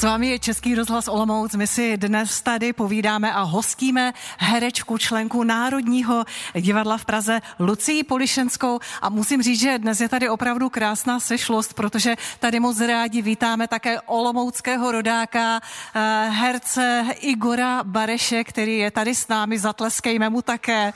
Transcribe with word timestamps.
S 0.00 0.02
vámi 0.02 0.28
je 0.28 0.38
Český 0.38 0.74
rozhlas 0.74 1.08
Olomouc. 1.08 1.54
My 1.54 1.66
si 1.66 1.96
dnes 1.96 2.42
tady 2.42 2.72
povídáme 2.72 3.32
a 3.32 3.42
hostíme 3.42 4.12
herečku, 4.38 4.98
členku 4.98 5.44
Národního 5.44 6.24
divadla 6.60 6.98
v 6.98 7.04
Praze 7.04 7.40
Lucii 7.58 8.04
Polišenskou. 8.04 8.78
A 9.02 9.08
musím 9.08 9.42
říct, 9.42 9.60
že 9.60 9.78
dnes 9.78 10.00
je 10.00 10.08
tady 10.08 10.28
opravdu 10.28 10.70
krásná 10.70 11.20
sešlost, 11.20 11.74
protože 11.74 12.16
tady 12.38 12.60
moc 12.60 12.80
rádi 12.80 13.22
vítáme 13.22 13.68
také 13.68 14.00
olomouckého 14.00 14.92
rodáka, 14.92 15.60
eh, 15.94 16.28
herce 16.30 17.06
Igora 17.20 17.84
Bareše, 17.84 18.44
který 18.44 18.78
je 18.78 18.90
tady 18.90 19.14
s 19.14 19.28
námi. 19.28 19.58
Zatleskejme 19.58 20.30
mu 20.30 20.42
také. 20.42 20.92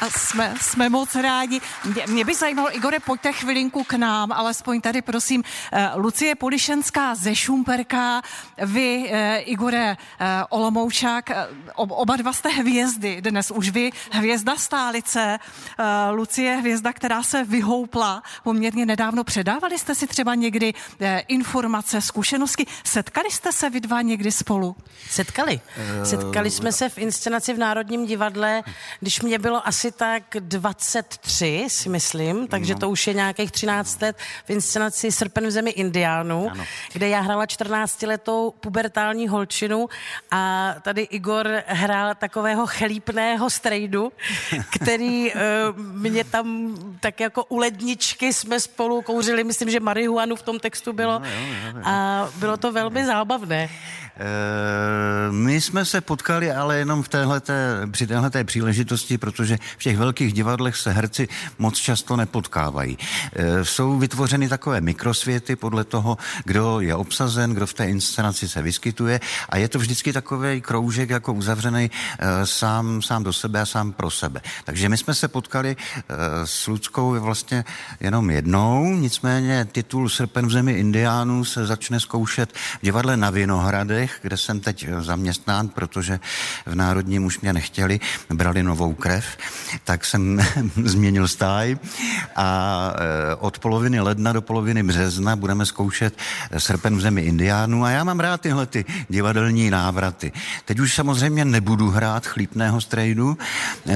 A 0.00 0.10
jsme, 0.10 0.54
jsme 0.60 0.88
moc 0.88 1.14
rádi. 1.14 1.60
Mě, 1.84 2.04
mě 2.06 2.24
by 2.24 2.34
zajímalo, 2.34 2.76
Igore, 2.76 3.00
pojďte 3.00 3.32
chvilinku 3.32 3.84
k 3.84 3.92
nám, 3.92 4.32
alespoň 4.32 4.80
tady 4.80 5.02
prosím. 5.02 5.44
Eh, 5.72 5.90
Lucie 5.94 6.34
Polišenská 6.34 7.14
ze 7.14 7.34
Šumperka, 7.34 8.22
vy, 8.58 9.10
eh, 9.10 9.38
Igore 9.38 9.96
eh, 10.20 10.26
Olomoučák, 10.48 11.30
oba 11.74 12.16
dva 12.16 12.32
jste 12.32 12.48
hvězdy 12.48 13.22
dnes, 13.22 13.50
už 13.50 13.70
vy 13.70 13.90
hvězda 14.10 14.56
stálice, 14.56 15.38
Lucie 16.10 16.56
hvězda, 16.56 16.92
která 16.92 17.22
se 17.22 17.44
vyhoupla 17.44 18.22
poměrně 18.44 18.86
nedávno. 18.86 19.24
Předávali 19.24 19.78
jste 19.78 19.94
si 19.94 20.06
třeba 20.06 20.34
někdy 20.34 20.74
informace, 21.28 22.00
zkušenosti? 22.00 22.66
Setkali 22.84 23.30
jste 23.30 23.52
se 23.52 23.70
vy 23.70 23.80
dva 23.80 24.02
někdy 24.02 24.32
spolu? 24.32 24.76
Setkali. 25.10 25.60
Setkali 26.04 26.50
jsme 26.50 26.72
se 26.72 26.88
v 26.88 26.98
inscenaci 26.98 27.54
v 27.54 27.58
Národním 27.58 28.06
divadle, 28.06 28.62
když 29.00 29.22
mě 29.22 29.38
bylo 29.38 29.68
asi 29.68 29.77
asi 29.78 29.92
tak 29.92 30.22
23, 30.40 31.66
si 31.68 31.88
myslím, 31.88 32.48
takže 32.48 32.74
no. 32.74 32.80
to 32.80 32.90
už 32.90 33.06
je 33.06 33.14
nějakých 33.14 33.52
13 33.52 34.02
let 34.02 34.16
v 34.46 34.50
inscenaci 34.50 35.12
Srpen 35.12 35.46
v 35.46 35.50
zemi 35.50 35.70
Indiánů, 35.70 36.50
ano. 36.50 36.64
kde 36.92 37.08
já 37.08 37.20
hrála 37.20 37.44
14-letou 37.44 38.52
pubertální 38.60 39.28
holčinu 39.28 39.88
a 40.30 40.74
tady 40.82 41.02
Igor 41.02 41.62
hrál 41.66 42.14
takového 42.14 42.66
chlípného 42.66 43.50
strejdu, 43.50 44.12
který 44.70 45.32
uh, 45.32 45.40
mě 45.76 46.24
tam 46.24 46.76
tak 47.00 47.20
jako 47.20 47.44
u 47.44 47.56
ledničky 47.56 48.32
jsme 48.32 48.60
spolu 48.60 49.02
kouřili, 49.02 49.44
myslím, 49.44 49.70
že 49.70 49.80
marihuanu 49.80 50.36
v 50.36 50.42
tom 50.42 50.58
textu 50.58 50.92
bylo 50.92 51.18
no, 51.18 51.26
jo, 51.26 51.32
jo, 51.32 51.72
jo. 51.74 51.82
a 51.84 52.28
bylo 52.38 52.56
to 52.56 52.72
velmi 52.72 53.06
zábavné. 53.06 53.68
Eh, 54.20 55.32
my 55.32 55.60
jsme 55.60 55.84
se 55.84 56.00
potkali 56.00 56.52
ale 56.52 56.78
jenom 56.78 57.02
v 57.02 57.08
téhleté, 57.08 57.86
při 57.90 58.06
téhleté 58.06 58.44
příležitosti, 58.44 59.18
protože 59.18 59.58
v 59.78 59.82
těch 59.82 59.96
velkých 59.96 60.32
divadlech 60.32 60.76
se 60.76 60.92
herci 60.92 61.28
moc 61.58 61.78
často 61.78 62.16
nepotkávají. 62.16 62.98
Eh, 63.32 63.64
jsou 63.64 63.98
vytvořeny 63.98 64.48
takové 64.48 64.80
mikrosvěty 64.80 65.56
podle 65.56 65.84
toho, 65.84 66.18
kdo 66.44 66.80
je 66.80 66.94
obsazen, 66.94 67.54
kdo 67.54 67.66
v 67.66 67.74
té 67.74 67.84
inscenaci 67.88 68.48
se 68.48 68.62
vyskytuje 68.62 69.20
a 69.48 69.56
je 69.56 69.68
to 69.68 69.78
vždycky 69.78 70.12
takový 70.12 70.60
kroužek 70.60 71.10
jako 71.10 71.32
uzavřený 71.32 71.90
eh, 72.18 72.46
sám, 72.46 73.02
sám 73.02 73.24
do 73.24 73.32
sebe 73.32 73.60
a 73.60 73.66
sám 73.66 73.92
pro 73.92 74.10
sebe. 74.10 74.40
Takže 74.64 74.88
my 74.88 74.96
jsme 74.96 75.14
se 75.14 75.28
potkali 75.28 75.76
s 76.44 76.66
Ludskou 76.66 77.20
vlastně 77.20 77.64
jenom 78.00 78.30
jednou, 78.30 78.84
nicméně 78.84 79.64
titul 79.72 80.08
Srpen 80.08 80.46
v 80.46 80.50
zemi 80.50 80.72
Indiánů 80.72 81.44
se 81.44 81.66
začne 81.66 82.00
zkoušet 82.00 82.52
v 82.52 82.78
divadle 82.82 83.16
na 83.16 83.30
Vinohradech, 83.30 84.18
kde 84.22 84.36
jsem 84.36 84.60
teď 84.60 84.86
zaměstnán, 85.00 85.68
protože 85.68 86.20
v 86.66 86.74
Národním 86.74 87.24
už 87.24 87.40
mě 87.40 87.52
nechtěli, 87.52 88.00
brali 88.30 88.62
novou 88.62 88.94
krev, 88.94 89.36
tak 89.84 90.04
jsem 90.04 90.40
změnil 90.84 91.28
stáj 91.28 91.76
a 92.36 92.92
eh, 92.94 93.34
od 93.34 93.58
poloviny 93.58 94.00
ledna 94.00 94.32
do 94.32 94.42
poloviny 94.42 94.82
března 94.82 95.36
budeme 95.36 95.66
zkoušet 95.66 96.18
eh, 96.50 96.60
srpen 96.60 96.96
v 96.96 97.00
zemi 97.00 97.22
indiánů 97.22 97.84
a 97.84 97.90
já 97.90 98.04
mám 98.04 98.20
rád 98.20 98.40
tyhle 98.40 98.66
ty 98.66 98.84
divadelní 99.08 99.70
návraty. 99.70 100.32
Teď 100.64 100.78
už 100.78 100.94
samozřejmě 100.94 101.44
nebudu 101.44 101.90
hrát 101.90 102.26
chlípného 102.26 102.80
strejdu, 102.80 103.38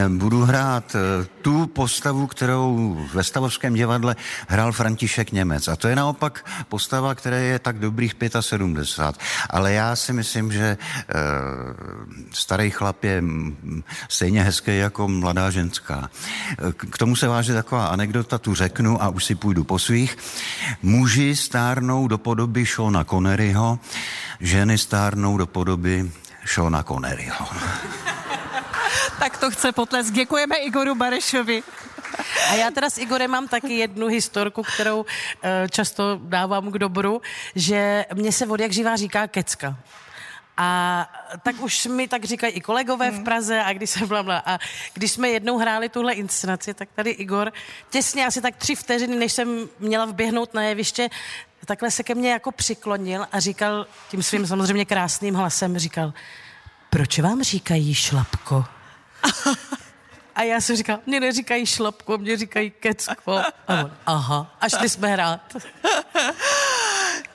budu 0.08 0.44
hrát 0.44 0.96
tu 1.42 1.66
postavu, 1.66 2.26
kterou 2.26 2.98
ve 3.14 3.24
Stavovském 3.24 3.74
divadle 3.74 4.16
hrál 4.48 4.72
František 4.72 5.32
Němec. 5.32 5.68
A 5.68 5.76
to 5.76 5.88
je 5.88 5.96
naopak 5.96 6.46
postava, 6.68 7.14
která 7.14 7.36
je 7.36 7.58
tak 7.58 7.78
dobrých 7.78 8.14
75. 8.40 9.24
Ale 9.50 9.72
já 9.72 9.96
si 9.96 10.12
myslím, 10.12 10.52
že 10.52 10.78
starý 12.32 12.70
chlap 12.70 13.04
je 13.04 13.22
stejně 14.08 14.42
hezký 14.42 14.78
jako 14.78 15.08
mladá 15.08 15.50
ženská. 15.52 16.10
K 16.90 16.98
tomu 16.98 17.16
se 17.16 17.28
váže 17.28 17.54
taková 17.54 17.86
anekdota, 17.86 18.38
tu 18.38 18.54
řeknu 18.54 19.02
a 19.02 19.08
už 19.08 19.24
si 19.24 19.34
půjdu 19.34 19.64
po 19.64 19.78
svých. 19.78 20.16
Muži 20.82 21.36
stárnou 21.36 22.08
do 22.08 22.18
podoby 22.18 22.64
Shona 22.64 23.04
Conneryho, 23.04 23.78
ženy 24.40 24.78
stárnou 24.78 25.36
do 25.36 25.46
podoby 25.46 26.10
Shona 26.46 26.82
Conneryho. 26.82 27.46
tak 29.18 29.38
to 29.38 29.50
chce 29.50 29.72
potlesk. 29.72 30.14
Děkujeme 30.14 30.56
Igoru 30.56 30.94
Barešovi. 30.94 31.62
A 32.50 32.54
já 32.54 32.70
teda 32.70 32.90
s 32.90 32.98
Igorem 32.98 33.30
mám 33.30 33.48
taky 33.48 33.74
jednu 33.74 34.06
historku, 34.06 34.62
kterou 34.62 35.00
uh, 35.00 35.06
často 35.70 36.20
dávám 36.22 36.72
k 36.72 36.78
dobru, 36.78 37.22
že 37.54 38.04
mě 38.14 38.32
se 38.32 38.46
od 38.46 38.60
jak 38.60 38.72
živá 38.72 38.96
říká 38.96 39.26
kecka. 39.26 39.76
A 40.56 41.08
tak 41.42 41.60
už 41.60 41.86
mi 41.86 42.08
tak 42.08 42.24
říkají 42.24 42.52
i 42.52 42.60
kolegové 42.60 43.10
hmm. 43.10 43.20
v 43.20 43.24
Praze 43.24 43.62
a 43.62 43.72
když 43.72 43.90
jsem 43.90 44.08
byla 44.08 44.42
a 44.46 44.58
když 44.94 45.12
jsme 45.12 45.28
jednou 45.28 45.58
hráli 45.58 45.88
tuhle 45.88 46.12
inscenaci, 46.12 46.74
tak 46.74 46.88
tady 46.94 47.10
Igor 47.10 47.52
těsně 47.90 48.26
asi 48.26 48.40
tak 48.40 48.56
tři 48.56 48.74
vteřiny, 48.74 49.16
než 49.16 49.32
jsem 49.32 49.68
měla 49.78 50.04
vběhnout 50.04 50.54
na 50.54 50.62
jeviště, 50.62 51.08
takhle 51.66 51.90
se 51.90 52.02
ke 52.02 52.14
mně 52.14 52.30
jako 52.30 52.52
přiklonil 52.52 53.26
a 53.32 53.40
říkal 53.40 53.86
tím 54.10 54.22
svým 54.22 54.46
samozřejmě 54.46 54.84
krásným 54.84 55.34
hlasem, 55.34 55.78
říkal, 55.78 56.12
proč 56.90 57.18
vám 57.18 57.42
říkají 57.42 57.94
šlapko? 57.94 58.64
A 60.34 60.42
já 60.42 60.60
jsem 60.60 60.76
říkal, 60.76 60.98
mě 61.06 61.20
neříkají 61.20 61.66
šlapko, 61.66 62.18
mě 62.18 62.36
říkají 62.36 62.70
kecko. 62.70 63.32
A 63.68 63.82
on, 63.82 63.92
aha, 64.06 64.56
a 64.60 64.68
šli 64.68 64.88
jsme 64.88 65.08
hrát. 65.08 65.56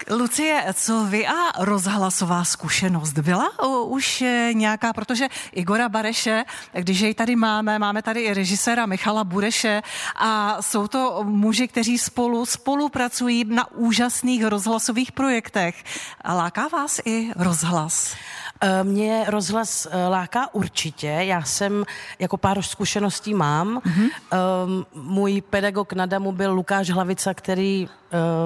Lucie, 0.10 0.66
co 0.74 1.06
vy 1.06 1.28
a 1.28 1.64
rozhlasová 1.64 2.44
zkušenost 2.44 3.14
byla 3.14 3.52
už 3.84 4.24
nějaká, 4.54 4.94
protože 4.94 5.28
Igora 5.52 5.90
Bareše, 5.90 6.44
když 6.74 7.00
jej 7.00 7.14
tady 7.14 7.36
máme, 7.36 7.80
máme 7.80 8.02
tady 8.02 8.22
i 8.22 8.34
režiséra 8.34 8.86
Michala 8.86 9.24
Bureše 9.24 9.82
a 10.16 10.62
jsou 10.62 10.88
to 10.88 11.24
muži, 11.24 11.68
kteří 11.68 11.98
spolu 11.98 12.46
spolupracují 12.46 13.44
na 13.48 13.72
úžasných 13.72 14.46
rozhlasových 14.46 15.12
projektech. 15.12 15.84
A 16.22 16.34
láká 16.34 16.68
vás 16.68 17.00
i 17.06 17.32
rozhlas? 17.36 18.16
Eh, 18.62 18.84
mě 18.84 19.26
rozhlas 19.28 19.88
eh, 19.92 20.08
láká 20.08 20.54
určitě. 20.54 21.08
Já 21.08 21.44
jsem 21.44 21.86
jako 22.20 22.38
pár 22.38 22.62
zkušeností 22.62 23.34
mám. 23.34 23.80
Mm-hmm. 23.80 24.86
Můj 24.94 25.42
pedagog 25.42 25.94
na 25.94 26.06
Damu 26.06 26.32
byl 26.32 26.54
Lukáš 26.54 26.90
Hlavica, 26.90 27.34
který 27.34 27.90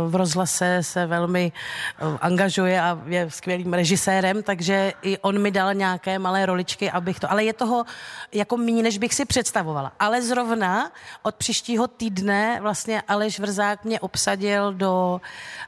v 0.08 0.16
rozhlase 0.16 0.78
se 0.82 1.06
velmi 1.06 1.52
angažuje 2.22 2.82
a 2.82 3.00
je 3.06 3.30
skvělým 3.30 3.74
režisérem, 3.74 4.44
takže 4.44 4.94
i 5.02 5.18
on 5.18 5.42
mi 5.42 5.52
dal 5.52 5.74
nějaké 5.74 6.20
malé 6.20 6.46
roličky, 6.46 6.92
abych 6.92 7.20
to... 7.20 7.32
Ale 7.32 7.44
je 7.44 7.54
toho 7.54 7.86
jako 8.34 8.58
méně, 8.58 8.84
než 8.84 8.98
bych 8.98 9.14
si 9.14 9.26
představovala. 9.26 9.92
Ale 10.00 10.22
zrovna 10.22 10.92
od 11.24 11.36
příštího 11.36 11.88
týdne 11.88 12.60
vlastně 12.62 13.02
Aleš 13.08 13.40
Vrzák 13.40 13.86
mě 13.86 14.00
obsadil 14.00 14.74
do 14.74 15.22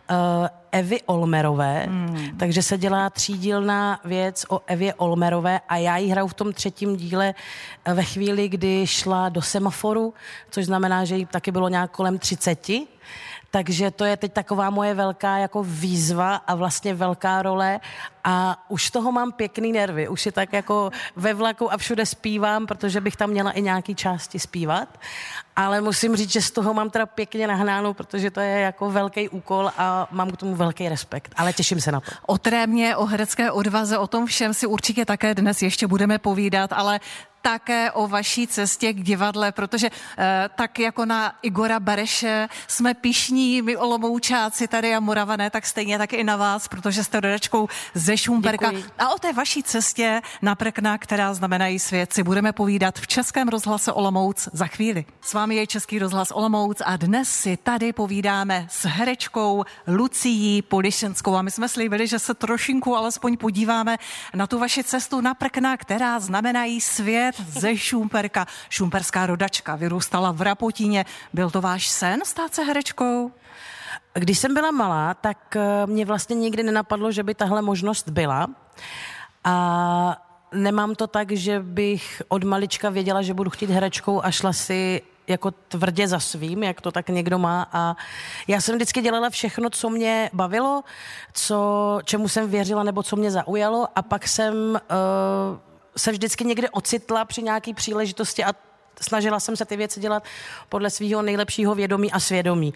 uh, 0.09 0.47
Evy 0.73 1.01
Olmerové, 1.05 1.85
hmm. 1.89 2.37
takže 2.37 2.63
se 2.63 2.77
dělá 2.77 3.09
třídílná 3.09 3.99
věc 4.05 4.45
o 4.49 4.61
Evě 4.67 4.93
Olmerové 4.93 5.59
a 5.69 5.77
já 5.77 5.97
ji 5.97 6.09
hraju 6.09 6.27
v 6.27 6.33
tom 6.33 6.53
třetím 6.53 6.95
díle 6.95 7.33
eh, 7.85 7.93
ve 7.93 8.03
chvíli, 8.03 8.49
kdy 8.49 8.87
šla 8.87 9.29
do 9.29 9.41
semaforu, 9.41 10.13
což 10.49 10.65
znamená, 10.65 11.05
že 11.05 11.15
jí 11.15 11.25
taky 11.25 11.51
bylo 11.51 11.69
nějak 11.69 11.91
kolem 11.91 12.19
třiceti. 12.19 12.87
Takže 13.55 13.91
to 13.91 14.05
je 14.05 14.17
teď 14.17 14.33
taková 14.33 14.69
moje 14.69 14.93
velká 14.93 15.37
jako 15.37 15.63
výzva 15.63 16.35
a 16.35 16.55
vlastně 16.55 16.93
velká 16.93 17.41
role 17.41 17.79
a 18.23 18.65
už 18.69 18.91
toho 18.91 19.11
mám 19.11 19.31
pěkný 19.31 19.71
nervy. 19.71 20.07
Už 20.07 20.25
je 20.25 20.31
tak 20.31 20.53
jako 20.53 20.91
ve 21.15 21.33
vlaku 21.33 21.73
a 21.73 21.77
všude 21.77 22.05
zpívám, 22.05 22.65
protože 22.65 23.01
bych 23.01 23.15
tam 23.15 23.29
měla 23.29 23.51
i 23.51 23.61
nějaký 23.61 23.95
části 23.95 24.39
zpívat. 24.39 24.97
Ale 25.55 25.81
musím 25.81 26.15
říct, 26.15 26.31
že 26.31 26.41
z 26.41 26.51
toho 26.51 26.73
mám 26.73 26.89
teda 26.89 27.05
pěkně 27.05 27.47
nahnáno, 27.47 27.93
protože 27.93 28.31
to 28.31 28.39
je 28.39 28.59
jako 28.59 28.91
velký 28.91 29.29
úkol 29.29 29.71
a 29.77 30.07
mám 30.11 30.31
k 30.31 30.37
tomu 30.37 30.55
velký 30.55 30.89
respekt. 30.89 31.33
Ale 31.37 31.53
těším 31.53 31.81
se 31.81 31.91
na 31.91 31.99
to. 31.99 32.11
O 32.25 32.37
trémě, 32.37 32.95
o 32.95 33.05
herecké 33.05 33.51
odvaze, 33.51 33.97
o 33.97 34.07
tom 34.07 34.25
všem 34.25 34.53
si 34.53 34.67
určitě 34.67 35.05
také 35.05 35.35
dnes 35.35 35.61
ještě 35.61 35.87
budeme 35.87 36.17
povídat, 36.17 36.73
ale 36.73 36.99
také 37.43 37.91
o 37.91 38.07
vaší 38.07 38.47
cestě 38.47 38.93
k 38.93 39.03
divadle, 39.03 39.51
protože 39.51 39.89
eh, 40.17 40.49
tak 40.55 40.79
jako 40.79 41.05
na 41.05 41.33
Igora 41.41 41.79
Bereše 41.79 42.47
jsme 42.67 42.93
pišní, 42.93 43.61
my 43.61 43.77
Olomoučáci 43.77 44.67
tady 44.67 44.95
a 44.95 44.99
Moravané, 44.99 45.49
tak 45.49 45.65
stejně 45.65 45.97
tak 45.97 46.13
i 46.13 46.23
na 46.23 46.35
vás, 46.35 46.67
protože 46.67 47.03
jste 47.03 47.19
rodačkou 47.19 47.67
ze 47.93 48.17
Šumperka. 48.17 48.71
Děkuji. 48.71 48.85
A 48.99 49.09
o 49.09 49.19
té 49.19 49.33
vaší 49.33 49.63
cestě 49.63 50.21
na 50.41 50.55
Prkna, 50.55 50.97
která 50.97 51.33
znamenají 51.33 51.79
svět, 51.79 52.13
si 52.13 52.23
budeme 52.23 52.53
povídat 52.53 52.99
v 52.99 53.07
Českém 53.07 53.47
rozhlase 53.47 53.91
Olomouc 53.91 54.49
za 54.53 54.67
chvíli. 54.67 55.05
S 55.21 55.33
vámi 55.33 55.55
je 55.55 55.67
Český 55.67 55.99
rozhlas 55.99 56.31
Olomouc 56.31 56.81
a 56.85 56.97
dnes 56.97 57.29
si 57.29 57.57
tady 57.57 57.93
povídáme 57.93 58.67
s 58.69 58.85
herečkou 58.85 59.63
Lucií 59.87 60.61
Polišenskou 60.61 61.35
a 61.35 61.41
my 61.41 61.51
jsme 61.51 61.69
slíbili, 61.69 62.07
že 62.07 62.19
se 62.19 62.33
trošinku 62.33 62.95
alespoň 62.95 63.37
podíváme 63.37 63.97
na 64.33 64.47
tu 64.47 64.59
vaši 64.59 64.83
cestu 64.83 65.21
na 65.21 65.33
Prkna, 65.33 65.77
která 65.77 66.19
znamenají 66.19 66.81
svět 66.81 67.32
ze 67.47 67.77
Šumperka. 67.77 68.47
Šumperská 68.69 69.25
rodačka 69.25 69.75
vyrůstala 69.75 70.31
v 70.31 70.41
Rapotíně. 70.41 71.05
Byl 71.33 71.49
to 71.49 71.61
váš 71.61 71.87
sen 71.87 72.21
stát 72.25 72.55
se 72.55 72.63
herečkou? 72.63 73.31
Když 74.13 74.39
jsem 74.39 74.53
byla 74.53 74.71
malá, 74.71 75.13
tak 75.13 75.55
eh, 75.55 75.87
mě 75.87 76.05
vlastně 76.05 76.35
nikdy 76.35 76.63
nenapadlo, 76.63 77.11
že 77.11 77.23
by 77.23 77.33
tahle 77.35 77.61
možnost 77.61 78.09
byla. 78.09 78.47
A 79.43 80.21
nemám 80.53 80.95
to 80.95 81.07
tak, 81.07 81.31
že 81.31 81.59
bych 81.59 82.21
od 82.27 82.43
malička 82.43 82.89
věděla, 82.89 83.21
že 83.21 83.33
budu 83.33 83.49
chtít 83.49 83.69
herečkou 83.69 84.25
a 84.25 84.31
šla 84.31 84.53
si 84.53 85.01
jako 85.27 85.51
tvrdě 85.51 86.07
za 86.07 86.19
svým, 86.19 86.63
jak 86.63 86.81
to 86.81 86.91
tak 86.91 87.09
někdo 87.09 87.39
má 87.39 87.67
a 87.71 87.95
já 88.47 88.61
jsem 88.61 88.75
vždycky 88.75 89.01
dělala 89.01 89.29
všechno, 89.29 89.69
co 89.69 89.89
mě 89.89 90.29
bavilo, 90.33 90.83
co, 91.33 91.99
čemu 92.03 92.27
jsem 92.27 92.49
věřila 92.49 92.83
nebo 92.83 93.03
co 93.03 93.15
mě 93.15 93.31
zaujalo 93.31 93.87
a 93.95 94.01
pak 94.01 94.27
jsem 94.27 94.53
uh, 94.55 94.79
se 95.97 96.11
vždycky 96.11 96.45
někde 96.45 96.69
ocitla 96.69 97.25
při 97.25 97.43
nějaké 97.43 97.73
příležitosti 97.73 98.43
a 98.43 98.53
snažila 99.01 99.39
jsem 99.39 99.55
se 99.55 99.65
ty 99.65 99.77
věci 99.77 99.99
dělat 99.99 100.23
podle 100.69 100.89
svého 100.89 101.21
nejlepšího 101.21 101.75
vědomí 101.75 102.11
a 102.11 102.19
svědomí. 102.19 102.73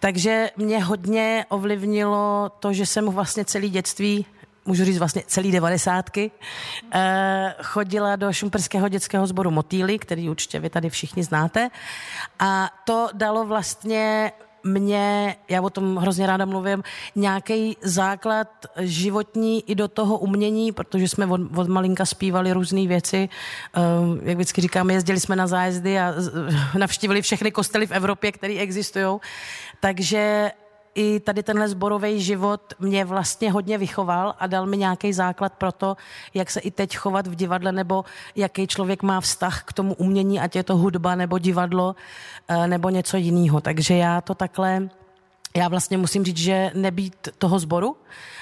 Takže 0.00 0.50
mě 0.56 0.84
hodně 0.84 1.46
ovlivnilo 1.48 2.52
to, 2.60 2.72
že 2.72 2.86
jsem 2.86 3.06
vlastně 3.06 3.44
celý 3.44 3.70
dětství 3.70 4.26
můžu 4.68 4.84
říct 4.84 4.98
vlastně 4.98 5.22
celý 5.26 5.52
devadesátky, 5.52 6.30
eh, 6.92 7.54
chodila 7.62 8.16
do 8.16 8.32
šumperského 8.32 8.88
dětského 8.88 9.26
sboru 9.26 9.50
Motýly, 9.50 9.98
který 9.98 10.30
určitě 10.30 10.60
vy 10.60 10.70
tady 10.70 10.90
všichni 10.90 11.24
znáte. 11.24 11.68
A 12.38 12.70
to 12.84 13.08
dalo 13.12 13.44
vlastně 13.44 14.32
mě, 14.64 15.36
já 15.48 15.62
o 15.62 15.70
tom 15.70 15.96
hrozně 15.96 16.26
ráda 16.26 16.44
mluvím, 16.44 16.82
nějaký 17.16 17.76
základ 17.82 18.48
životní 18.76 19.70
i 19.70 19.74
do 19.74 19.88
toho 19.88 20.18
umění, 20.18 20.72
protože 20.72 21.08
jsme 21.08 21.26
od, 21.26 21.40
od 21.56 21.68
malinka 21.68 22.06
zpívali 22.06 22.52
různé 22.52 22.86
věci. 22.86 23.28
Uh, 23.76 24.18
jak 24.22 24.36
vždycky 24.36 24.60
říkáme, 24.60 24.92
jezdili 24.92 25.20
jsme 25.20 25.36
na 25.36 25.46
zájezdy 25.46 25.98
a 25.98 26.14
navštívili 26.78 27.22
všechny 27.22 27.50
kostely 27.50 27.86
v 27.86 27.92
Evropě, 27.92 28.32
které 28.32 28.58
existují. 28.58 29.18
Takže 29.80 30.50
i 30.98 31.20
tady 31.20 31.42
tenhle 31.42 31.68
zborový 31.68 32.20
život 32.20 32.74
mě 32.78 33.04
vlastně 33.04 33.52
hodně 33.52 33.78
vychoval 33.78 34.34
a 34.38 34.46
dal 34.46 34.66
mi 34.66 34.76
nějaký 34.76 35.12
základ 35.12 35.52
pro 35.52 35.72
to, 35.72 35.96
jak 36.34 36.50
se 36.50 36.60
i 36.60 36.70
teď 36.70 36.96
chovat 36.96 37.26
v 37.26 37.34
divadle, 37.34 37.72
nebo 37.72 38.04
jaký 38.36 38.66
člověk 38.66 39.02
má 39.02 39.20
vztah 39.20 39.62
k 39.64 39.72
tomu 39.72 39.94
umění, 39.94 40.40
ať 40.40 40.56
je 40.56 40.62
to 40.62 40.76
hudba 40.76 41.14
nebo 41.14 41.38
divadlo, 41.38 41.96
eh, 42.48 42.66
nebo 42.66 42.90
něco 42.90 43.16
jiného. 43.16 43.60
Takže 43.60 43.96
já 43.96 44.20
to 44.20 44.34
takhle 44.34 44.88
já 45.58 45.68
vlastně 45.68 45.98
musím 45.98 46.24
říct, 46.24 46.36
že 46.36 46.70
nebýt 46.74 47.28
toho 47.38 47.58
sboru, 47.58 47.96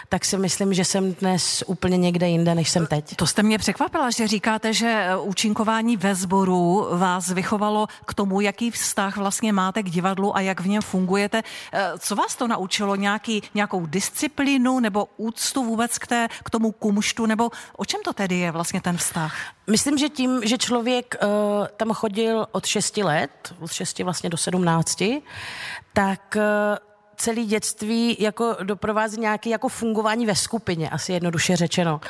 tak 0.09 0.25
si 0.25 0.37
myslím, 0.37 0.75
že 0.75 0.85
jsem 0.85 1.15
dnes 1.15 1.65
úplně 1.67 1.97
někde 1.97 2.29
jinde, 2.29 2.55
než 2.55 2.71
jsem 2.71 2.87
teď. 2.87 3.17
To 3.17 3.27
jste 3.27 3.43
mě 3.43 3.59
překvapila, 3.59 4.11
že 4.11 4.29
říkáte, 4.29 4.73
že 4.73 4.89
e, 4.89 5.17
účinkování 5.17 5.97
ve 5.97 6.15
sboru 6.15 6.89
vás 6.91 7.31
vychovalo 7.31 7.87
k 8.07 8.15
tomu, 8.15 8.41
jaký 8.41 8.71
vztah 8.71 9.17
vlastně 9.17 9.53
máte 9.53 9.83
k 9.83 9.91
divadlu 9.91 10.37
a 10.37 10.41
jak 10.41 10.61
v 10.61 10.69
něm 10.69 10.83
fungujete. 10.83 11.43
E, 11.73 11.93
co 11.99 12.17
vás 12.17 12.37
to 12.37 12.49
naučilo? 12.49 12.97
Nějaký, 12.97 13.43
nějakou 13.55 13.87
disciplínu 13.87 14.81
nebo 14.81 15.09
úctu 15.17 15.65
vůbec 15.65 15.99
k, 15.99 16.07
té, 16.07 16.29
k 16.45 16.51
tomu 16.51 16.73
kumštu? 16.73 17.27
Nebo 17.27 17.51
o 17.77 17.85
čem 17.85 18.01
to 18.05 18.13
tedy 18.13 18.39
je 18.39 18.51
vlastně 18.53 18.81
ten 18.81 18.97
vztah? 18.97 19.37
Myslím, 19.71 19.99
že 19.99 20.09
tím, 20.09 20.41
že 20.45 20.59
člověk 20.59 21.15
uh, 21.23 21.29
tam 21.77 21.93
chodil 21.93 22.47
od 22.53 22.67
6 22.67 22.97
let, 22.97 23.55
od 23.61 23.73
6 23.73 23.99
vlastně 23.99 24.31
do 24.31 24.37
17, 24.37 25.03
tak 25.93 26.37
uh, 26.37 26.43
celé 27.17 27.45
dětství 27.45 28.17
jako 28.21 28.57
doprovází 28.63 29.21
nějaké 29.21 29.51
jako 29.51 29.69
fungování 29.69 30.27
ve 30.27 30.35
skupině, 30.35 30.91
asi 30.91 31.13
jednoduše 31.13 31.57
řečeno. 31.57 32.01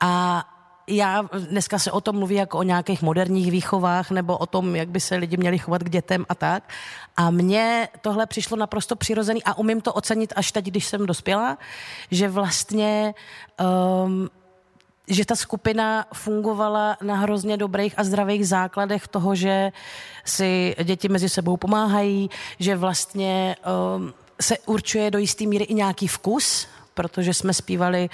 A 0.00 0.44
já, 0.86 1.22
dneska 1.50 1.78
se 1.78 1.92
o 1.92 2.00
tom 2.00 2.16
mluví 2.16 2.34
jako 2.34 2.58
o 2.58 2.62
nějakých 2.62 3.02
moderních 3.02 3.50
výchovách 3.50 4.10
nebo 4.10 4.38
o 4.38 4.46
tom, 4.46 4.76
jak 4.76 4.88
by 4.88 5.00
se 5.00 5.16
lidi 5.16 5.36
měli 5.36 5.58
chovat 5.58 5.82
k 5.82 5.90
dětem 5.90 6.26
a 6.28 6.34
tak. 6.34 6.62
A 7.16 7.30
mně 7.30 7.88
tohle 8.00 8.26
přišlo 8.26 8.56
naprosto 8.56 8.96
přirozený 8.96 9.44
a 9.44 9.58
umím 9.58 9.80
to 9.80 9.92
ocenit 9.92 10.32
až 10.36 10.52
teď, 10.52 10.64
když 10.64 10.86
jsem 10.86 11.06
dospěla, 11.06 11.58
že 12.10 12.28
vlastně 12.28 13.14
um, 14.04 14.30
že 15.08 15.24
ta 15.24 15.36
skupina 15.36 16.06
fungovala 16.14 16.96
na 17.02 17.14
hrozně 17.14 17.56
dobrých 17.56 17.94
a 17.98 18.04
zdravých 18.04 18.48
základech 18.48 19.08
toho, 19.08 19.34
že 19.34 19.72
si 20.24 20.76
děti 20.84 21.08
mezi 21.08 21.28
sebou 21.28 21.56
pomáhají, 21.56 22.30
že 22.58 22.76
vlastně 22.76 23.56
um, 23.96 24.12
se 24.40 24.58
určuje 24.58 25.10
do 25.10 25.18
jisté 25.18 25.46
míry 25.46 25.64
i 25.64 25.74
nějaký 25.74 26.08
vkus, 26.08 26.66
protože 26.94 27.34
jsme 27.34 27.54
zpívali 27.54 28.10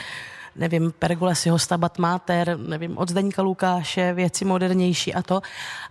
nevím, 0.56 0.92
Pergolesiho 0.98 1.58
Stabat 1.58 1.98
Mater, 1.98 2.58
nevím, 2.58 2.98
od 2.98 3.10
Zdeňka 3.10 3.42
Lukáše, 3.42 4.12
věci 4.12 4.44
modernější 4.44 5.14
a 5.14 5.22
to. 5.22 5.42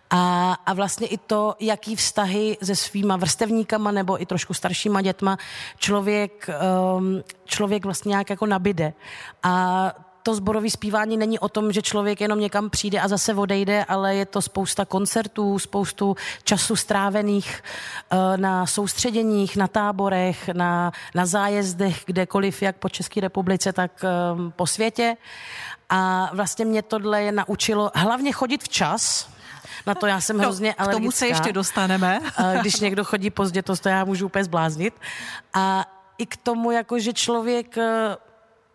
A, 0.09 0.53
a 0.65 0.73
vlastně 0.73 1.07
i 1.07 1.17
to, 1.17 1.55
jaký 1.59 1.95
vztahy 1.95 2.57
se 2.63 2.75
svýma 2.75 3.17
vrstevníkama 3.17 3.91
nebo 3.91 4.21
i 4.21 4.25
trošku 4.25 4.53
staršíma 4.53 5.01
dětma 5.01 5.37
člověk, 5.77 6.49
um, 6.97 7.23
člověk 7.45 7.85
vlastně 7.85 8.09
nějak 8.09 8.29
jako 8.29 8.45
nabide. 8.45 8.93
A 9.43 9.93
to 10.25 10.35
zborové 10.35 10.69
zpívání 10.69 11.17
není 11.17 11.39
o 11.39 11.49
tom, 11.49 11.71
že 11.71 11.81
člověk 11.81 12.21
jenom 12.21 12.39
někam 12.39 12.69
přijde 12.69 12.99
a 12.99 13.07
zase 13.07 13.33
odejde, 13.33 13.85
ale 13.85 14.15
je 14.15 14.25
to 14.25 14.41
spousta 14.41 14.85
koncertů, 14.85 15.59
spoustu 15.59 16.15
času 16.43 16.75
strávených 16.75 17.63
uh, 18.13 18.37
na 18.37 18.65
soustředěních, 18.65 19.57
na 19.57 19.67
táborech, 19.67 20.49
na, 20.53 20.91
na 21.15 21.25
zájezdech, 21.25 22.03
kdekoliv, 22.05 22.61
jak 22.61 22.75
po 22.75 22.89
České 22.89 23.21
republice, 23.21 23.73
tak 23.73 23.91
um, 24.03 24.51
po 24.51 24.67
světě. 24.67 25.17
A 25.89 26.29
vlastně 26.33 26.65
mě 26.65 26.81
tohle 26.81 27.21
je 27.21 27.31
naučilo 27.31 27.91
hlavně 27.95 28.31
chodit 28.31 28.63
včas, 28.63 29.29
na 29.85 29.95
to 29.95 30.07
já 30.07 30.21
jsem 30.21 30.39
hrozně 30.41 30.75
no, 30.79 30.87
K 30.87 30.91
tomu 30.91 31.11
se 31.11 31.27
ještě 31.27 31.53
dostaneme. 31.53 32.19
Když 32.61 32.79
někdo 32.79 33.03
chodí 33.03 33.29
pozdě, 33.29 33.61
to, 33.61 33.77
to 33.77 33.89
já 33.89 34.05
můžu 34.05 34.25
úplně 34.25 34.43
zbláznit. 34.43 34.93
A 35.53 35.85
i 36.17 36.25
k 36.25 36.37
tomu, 36.37 36.71
jako 36.71 36.99
že 36.99 37.13
člověk 37.13 37.77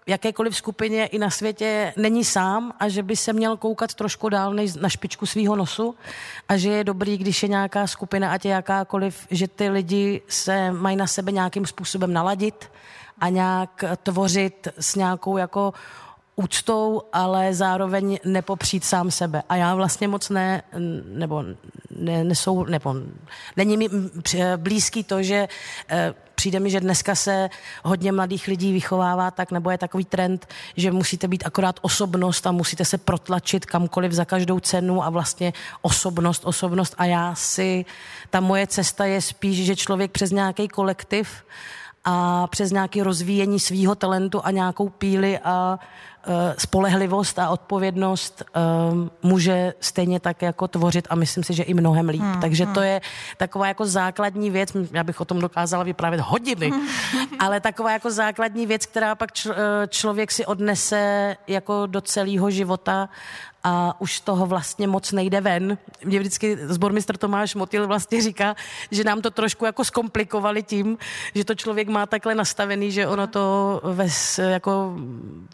jakékoliv 0.06 0.56
skupině 0.56 1.06
i 1.06 1.18
na 1.18 1.30
světě 1.30 1.92
není 1.96 2.24
sám 2.24 2.72
a 2.80 2.88
že 2.88 3.02
by 3.02 3.16
se 3.16 3.32
měl 3.32 3.56
koukat 3.56 3.94
trošku 3.94 4.28
dál 4.28 4.54
než 4.54 4.74
na 4.74 4.88
špičku 4.88 5.26
svého 5.26 5.56
nosu 5.56 5.94
a 6.48 6.56
že 6.56 6.70
je 6.70 6.84
dobrý, 6.84 7.18
když 7.18 7.42
je 7.42 7.48
nějaká 7.48 7.86
skupina, 7.86 8.32
ať 8.32 8.44
je 8.44 8.50
jakákoliv, 8.50 9.26
že 9.30 9.48
ty 9.48 9.68
lidi 9.68 10.22
se 10.28 10.72
mají 10.72 10.96
na 10.96 11.06
sebe 11.06 11.32
nějakým 11.32 11.66
způsobem 11.66 12.12
naladit 12.12 12.70
a 13.20 13.28
nějak 13.28 13.84
tvořit 14.02 14.68
s 14.78 14.94
nějakou 14.94 15.36
jako 15.36 15.72
úctou, 16.36 17.02
ale 17.12 17.54
zároveň 17.54 18.18
nepopřít 18.24 18.84
sám 18.84 19.10
sebe. 19.10 19.42
A 19.48 19.56
já 19.56 19.74
vlastně 19.74 20.08
moc 20.08 20.28
ne, 20.28 20.62
nebo 21.04 21.44
ne, 21.90 22.24
nesou, 22.24 22.64
nebo 22.64 22.94
není 23.56 23.76
mi 23.76 23.88
blízký 24.56 25.04
to, 25.04 25.22
že 25.22 25.48
eh, 25.88 26.14
přijde 26.40 26.60
mi, 26.60 26.70
že 26.70 26.80
dneska 26.80 27.14
se 27.14 27.50
hodně 27.84 28.12
mladých 28.12 28.46
lidí 28.46 28.72
vychovává 28.72 29.30
tak, 29.30 29.50
nebo 29.50 29.70
je 29.70 29.78
takový 29.78 30.04
trend, 30.04 30.48
že 30.76 30.90
musíte 30.90 31.28
být 31.28 31.42
akorát 31.46 31.76
osobnost 31.82 32.46
a 32.46 32.52
musíte 32.52 32.84
se 32.84 32.98
protlačit 32.98 33.66
kamkoliv 33.66 34.12
za 34.12 34.24
každou 34.24 34.60
cenu 34.60 35.04
a 35.04 35.10
vlastně 35.10 35.52
osobnost, 35.82 36.42
osobnost. 36.44 36.94
A 36.98 37.04
já 37.04 37.34
si, 37.34 37.84
ta 38.30 38.40
moje 38.40 38.66
cesta 38.66 39.04
je 39.04 39.20
spíš, 39.20 39.66
že 39.66 39.76
člověk 39.76 40.10
přes 40.10 40.30
nějaký 40.30 40.68
kolektiv 40.68 41.44
a 42.04 42.46
přes 42.46 42.70
nějaké 42.70 43.04
rozvíjení 43.04 43.60
svého 43.60 43.94
talentu 43.94 44.40
a 44.44 44.50
nějakou 44.50 44.88
píly 44.88 45.38
a 45.38 45.78
Eh, 46.26 46.54
spolehlivost 46.58 47.38
a 47.38 47.48
odpovědnost 47.48 48.42
um, 48.92 49.10
může 49.22 49.74
stejně 49.80 50.20
tak 50.20 50.42
jako 50.42 50.68
tvořit 50.68 51.06
a 51.10 51.14
myslím 51.14 51.44
si, 51.44 51.54
že 51.54 51.62
i 51.62 51.74
mnohem 51.74 52.08
líp. 52.08 52.20
Hmm, 52.20 52.40
Takže 52.40 52.64
hmm. 52.64 52.74
to 52.74 52.80
je 52.80 53.00
taková 53.36 53.68
jako 53.68 53.86
základní 53.86 54.50
věc, 54.50 54.76
já 54.92 55.04
bych 55.04 55.20
o 55.20 55.24
tom 55.24 55.40
dokázala 55.40 55.84
vyprávět 55.84 56.20
hodiny, 56.20 56.70
hmm. 56.70 56.86
ale 57.38 57.60
taková 57.60 57.92
jako 57.92 58.10
základní 58.10 58.66
věc, 58.66 58.86
která 58.86 59.14
pak 59.14 59.32
č- 59.32 59.50
eh, 59.50 59.88
člověk 59.88 60.30
si 60.30 60.46
odnese 60.46 61.36
jako 61.46 61.86
do 61.86 62.00
celého 62.00 62.50
života 62.50 63.08
a 63.64 64.00
už 64.00 64.20
toho 64.20 64.46
vlastně 64.46 64.88
moc 64.88 65.12
nejde 65.12 65.40
ven. 65.40 65.78
Mě 66.04 66.18
vždycky 66.18 66.58
zbormistr 66.60 67.16
Tomáš 67.16 67.54
Motil 67.54 67.86
vlastně 67.86 68.22
říká, 68.22 68.54
že 68.90 69.04
nám 69.04 69.22
to 69.22 69.30
trošku 69.30 69.64
jako 69.64 69.84
zkomplikovali 69.84 70.62
tím, 70.62 70.98
že 71.34 71.44
to 71.44 71.54
člověk 71.54 71.88
má 71.88 72.06
takhle 72.06 72.34
nastavený, 72.34 72.92
že 72.92 73.06
ono 73.06 73.26
to 73.26 73.80
ve, 73.84 74.06
jako 74.38 74.94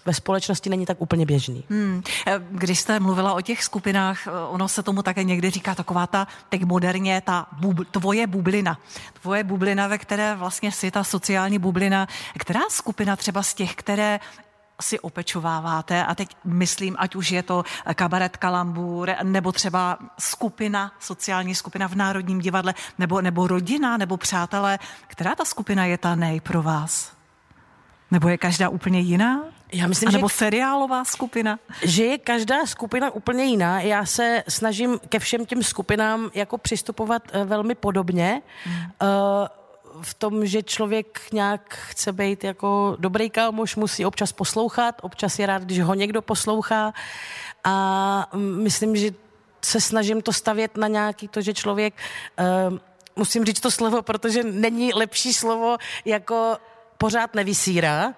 ve 0.05 0.15
společnosti 0.15 0.71
není 0.71 0.87
tak 0.87 1.01
úplně 1.01 1.27
běžný. 1.27 1.65
Hmm. 1.71 2.03
Když 2.51 2.81
jste 2.81 3.01
mluvila 3.01 3.35
o 3.35 3.41
těch 3.41 3.65
skupinách, 3.65 4.29
ono 4.49 4.69
se 4.69 4.83
tomu 4.83 5.03
také 5.03 5.25
někdy 5.25 5.51
říká 5.51 5.75
taková 5.75 6.07
ta, 6.07 6.27
teď 6.49 6.65
moderně, 6.65 7.23
ta 7.25 7.47
bub, 7.61 7.89
tvoje 7.91 8.27
bublina. 8.27 8.79
Tvoje 9.23 9.45
bublina, 9.45 9.89
ve 9.89 9.99
které 9.99 10.35
vlastně 10.35 10.73
si 10.73 10.91
ta 10.91 11.05
sociální 11.05 11.59
bublina, 11.59 12.09
která 12.39 12.61
skupina 12.71 13.17
třeba 13.17 13.43
z 13.43 13.55
těch, 13.55 13.75
které 13.75 14.21
si 14.81 15.01
opečováváte 15.01 16.05
a 16.05 16.15
teď 16.15 16.37
myslím, 16.45 16.97
ať 16.99 17.15
už 17.15 17.31
je 17.31 17.43
to 17.43 17.65
kabaret 17.95 18.37
Kalambur, 18.37 19.11
nebo 19.23 19.53
třeba 19.53 19.99
skupina, 20.19 20.93
sociální 21.01 21.55
skupina 21.55 21.89
v 21.89 21.95
Národním 21.95 22.39
divadle, 22.39 22.75
nebo, 22.99 23.21
nebo 23.21 23.47
rodina, 23.47 23.97
nebo 23.97 24.17
přátelé. 24.17 24.79
Která 25.07 25.35
ta 25.35 25.45
skupina 25.45 25.85
je 25.85 25.99
ta 25.99 26.15
nej 26.15 26.41
pro 26.41 26.63
vás? 26.63 27.13
Nebo 28.11 28.29
je 28.29 28.39
každá 28.39 28.69
úplně 28.69 29.01
jiná? 29.01 29.43
Já 29.73 29.87
myslím, 29.87 30.09
a 30.09 30.13
nebo 30.13 30.29
že, 30.29 30.35
seriálová 30.35 31.05
skupina? 31.05 31.59
Že 31.83 32.05
je 32.05 32.19
každá 32.19 32.67
skupina 32.67 33.11
úplně 33.11 33.45
jiná. 33.45 33.81
Já 33.81 34.07
se 34.07 34.45
snažím 34.49 34.99
ke 35.09 35.19
všem 35.19 35.47
těm 35.47 35.63
skupinám 35.63 36.31
jako 36.35 36.59
přistupovat 36.59 37.23
uh, 37.35 37.45
velmi 37.45 37.75
podobně. 37.75 38.43
Hmm. 38.65 38.77
Uh, 38.77 38.89
v 40.03 40.15
tom, 40.15 40.47
že 40.47 40.63
člověk 40.63 41.21
nějak 41.33 41.75
chce 41.75 42.13
být 42.13 42.45
jako 42.45 42.97
dobrý 42.99 43.31
kámoš, 43.31 43.77
musí 43.77 44.05
občas 44.05 44.33
poslouchat, 44.33 44.95
občas 45.03 45.39
je 45.39 45.47
rád, 45.47 45.63
když 45.63 45.81
ho 45.81 45.95
někdo 45.95 46.23
poslouchá. 46.23 46.93
A 47.65 48.29
myslím, 48.37 48.97
že 48.97 49.11
se 49.65 49.81
snažím 49.81 50.23
to 50.23 50.33
stavět 50.33 50.77
na 50.77 50.89
nějaký 50.89 51.29
to, 51.29 51.41
že 51.41 51.55
člověk, 51.55 51.95
uh, 52.71 52.79
musím 53.17 53.45
říct 53.45 53.61
to 53.61 53.71
slovo, 53.71 54.03
protože 54.03 54.43
není 54.43 54.95
lepší 54.95 55.35
slovo 55.35 55.77
jako 56.05 56.57
pořád 56.99 57.35
nevysírá, 57.35 58.15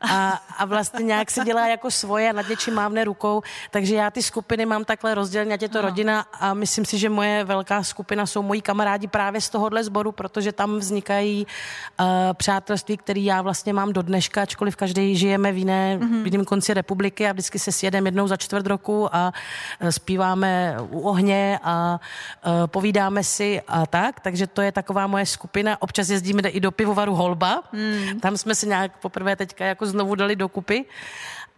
a, 0.00 0.42
a 0.58 0.64
vlastně 0.64 1.04
nějak 1.04 1.30
se 1.30 1.44
dělá 1.44 1.68
jako 1.68 1.90
svoje 1.90 2.30
a 2.30 2.32
nad 2.32 2.48
něčím 2.48 2.74
mávne 2.74 3.04
rukou, 3.04 3.42
takže 3.70 3.94
já 3.94 4.10
ty 4.10 4.22
skupiny 4.22 4.66
mám 4.66 4.84
takhle 4.84 5.14
rozdělené, 5.14 5.54
ať 5.54 5.62
je 5.62 5.68
to 5.68 5.82
no. 5.82 5.88
rodina 5.88 6.20
a 6.40 6.54
myslím 6.54 6.84
si, 6.84 6.98
že 6.98 7.08
moje 7.08 7.44
velká 7.44 7.82
skupina 7.82 8.26
jsou 8.26 8.42
moji 8.42 8.60
kamarádi 8.60 9.06
právě 9.06 9.40
z 9.40 9.50
tohohle 9.50 9.84
sboru, 9.84 10.12
protože 10.12 10.52
tam 10.52 10.78
vznikají 10.78 11.46
uh, 12.00 12.06
přátelství, 12.32 12.96
které 12.96 13.20
já 13.20 13.42
vlastně 13.42 13.72
mám 13.72 13.92
do 13.92 14.02
dneška, 14.02 14.42
ačkoliv 14.42 14.76
každý 14.76 15.16
žijeme 15.16 15.52
v, 15.52 15.58
jiné, 15.58 15.98
mm-hmm. 15.98 16.22
v 16.22 16.26
jiném 16.26 16.44
konci 16.44 16.74
republiky 16.74 17.28
a 17.28 17.32
vždycky 17.32 17.58
se 17.58 17.72
sjedeme 17.72 18.08
jednou 18.08 18.28
za 18.28 18.36
čtvrt 18.36 18.66
roku 18.66 19.14
a 19.14 19.32
uh, 19.80 19.88
zpíváme 19.88 20.76
u 20.90 21.00
ohně 21.00 21.60
a 21.62 22.00
uh, 22.46 22.66
povídáme 22.66 23.24
si 23.24 23.60
a 23.68 23.86
tak, 23.86 24.20
takže 24.20 24.46
to 24.46 24.62
je 24.62 24.72
taková 24.72 25.06
moje 25.06 25.26
skupina. 25.26 25.76
Občas 25.82 26.08
jezdíme 26.08 26.48
i 26.48 26.60
do 26.60 26.70
pivovaru 26.70 27.14
Holba, 27.14 27.62
mm. 27.72 28.20
tam 28.20 28.36
jsme 28.36 28.54
se 28.54 28.66
nějak 28.66 28.98
poprvé 28.98 29.36
teďka 29.36 29.64
jako 29.64 29.89
znovu 29.90 30.14
dali 30.14 30.36
dokupy. 30.36 30.84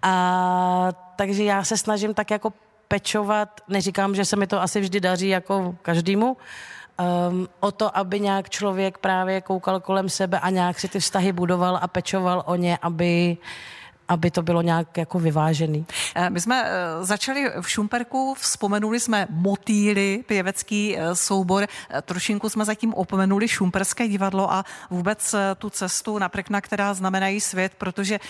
A 0.03 0.89
takže 1.17 1.45
já 1.45 1.65
se 1.65 1.77
snažím 1.77 2.15
tak 2.15 2.31
jako 2.31 2.53
pečovat, 2.89 3.61
neříkám, 3.69 4.15
že 4.15 4.25
se 4.25 4.37
mi 4.37 4.47
to 4.47 4.62
asi 4.62 4.81
vždy 4.81 5.01
daří 5.01 5.29
jako 5.29 5.75
každému, 5.83 6.37
um, 6.37 7.49
o 7.61 7.73
to, 7.73 7.97
aby 7.97 8.21
nějak 8.21 8.51
člověk 8.51 8.99
právě 8.99 9.41
koukal 9.41 9.81
kolem 9.81 10.09
sebe 10.09 10.41
a 10.41 10.51
nějak 10.51 10.81
si 10.81 10.89
ty 10.89 11.01
vztahy 11.01 11.33
budoval 11.33 11.79
a 11.83 11.89
pečoval 11.89 12.43
o 12.47 12.57
ně, 12.57 12.79
aby 12.83 13.37
aby 14.09 14.31
to 14.31 14.43
bylo 14.43 14.63
nějak 14.63 14.97
jako 14.97 15.19
vyvážený. 15.19 15.87
Eh, 16.15 16.31
my 16.31 16.41
jsme 16.41 16.65
eh, 16.65 17.05
začali 17.05 17.51
v 17.61 17.71
Šumperku, 17.71 18.35
vzpomenuli 18.39 19.01
jsme 19.01 19.27
motýly, 19.31 20.25
pěvecký 20.27 20.99
eh, 20.99 21.15
soubor, 21.15 21.67
trošinku 22.03 22.49
jsme 22.49 22.65
zatím 22.65 22.95
opomenuli 22.95 23.49
Šumperské 23.49 24.09
divadlo 24.09 24.53
a 24.53 24.65
vůbec 24.91 25.35
tu 25.59 25.71
cestu 25.71 26.19
na 26.19 26.29
Prekna, 26.29 26.61
která 26.61 26.95
znamenají 26.95 27.41
svět, 27.41 27.73
protože 27.79 28.21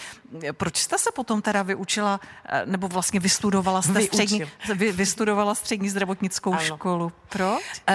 proč 0.52 0.76
jste 0.76 0.98
se 0.98 1.10
potom 1.14 1.42
teda 1.42 1.62
vyučila, 1.62 2.20
nebo 2.64 2.88
vlastně 2.88 3.20
vystudovala 3.20 3.82
jste 3.82 4.02
střední, 4.02 4.42
vy, 4.74 4.92
vystudovala 4.92 5.54
střední 5.54 5.88
zdravotnickou 5.88 6.52
ano. 6.52 6.62
školu? 6.62 7.12
Proč? 7.28 7.62
Uh, 7.88 7.94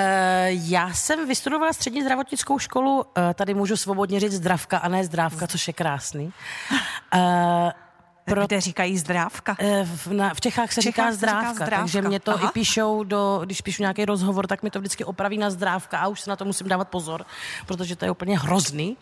já 0.49 0.93
jsem 0.93 1.27
vystudovala 1.27 1.73
střední 1.73 2.01
zdravotnickou 2.01 2.59
školu, 2.59 3.05
tady 3.33 3.53
můžu 3.53 3.77
svobodně 3.77 4.19
říct 4.19 4.33
zdravka 4.33 4.77
a 4.77 4.87
ne 4.87 5.03
zdrávka, 5.03 5.47
což 5.47 5.67
je 5.67 5.73
krásný. 5.73 6.33
Uh, 7.15 7.71
pro... 8.27 8.45
Kde 8.47 8.61
říkají 8.61 8.97
zdrávka? 8.97 9.55
Eh, 9.59 9.85
v, 9.85 10.07
na, 10.07 10.33
v 10.33 10.41
Čechách 10.41 10.71
se 10.73 10.81
v 10.81 10.83
Čechách 10.83 11.05
říká, 11.05 11.15
zdrávka, 11.17 11.41
říká 11.41 11.53
zdrávka, 11.53 11.81
takže 11.81 12.01
mě 12.01 12.19
to 12.19 12.33
Aha. 12.33 12.49
i 12.49 12.51
píšou, 12.51 13.03
do, 13.03 13.41
když 13.45 13.61
píšu 13.61 13.83
nějaký 13.83 14.05
rozhovor, 14.05 14.47
tak 14.47 14.63
mi 14.63 14.69
to 14.69 14.79
vždycky 14.79 15.03
opraví 15.03 15.37
na 15.37 15.49
zdrávka 15.49 15.99
a 15.99 16.07
už 16.07 16.21
se 16.21 16.29
na 16.29 16.35
to 16.35 16.45
musím 16.45 16.67
dávat 16.67 16.87
pozor, 16.87 17.25
protože 17.65 17.95
to 17.95 18.05
je 18.05 18.11
úplně 18.11 18.39
hrozný. 18.39 18.97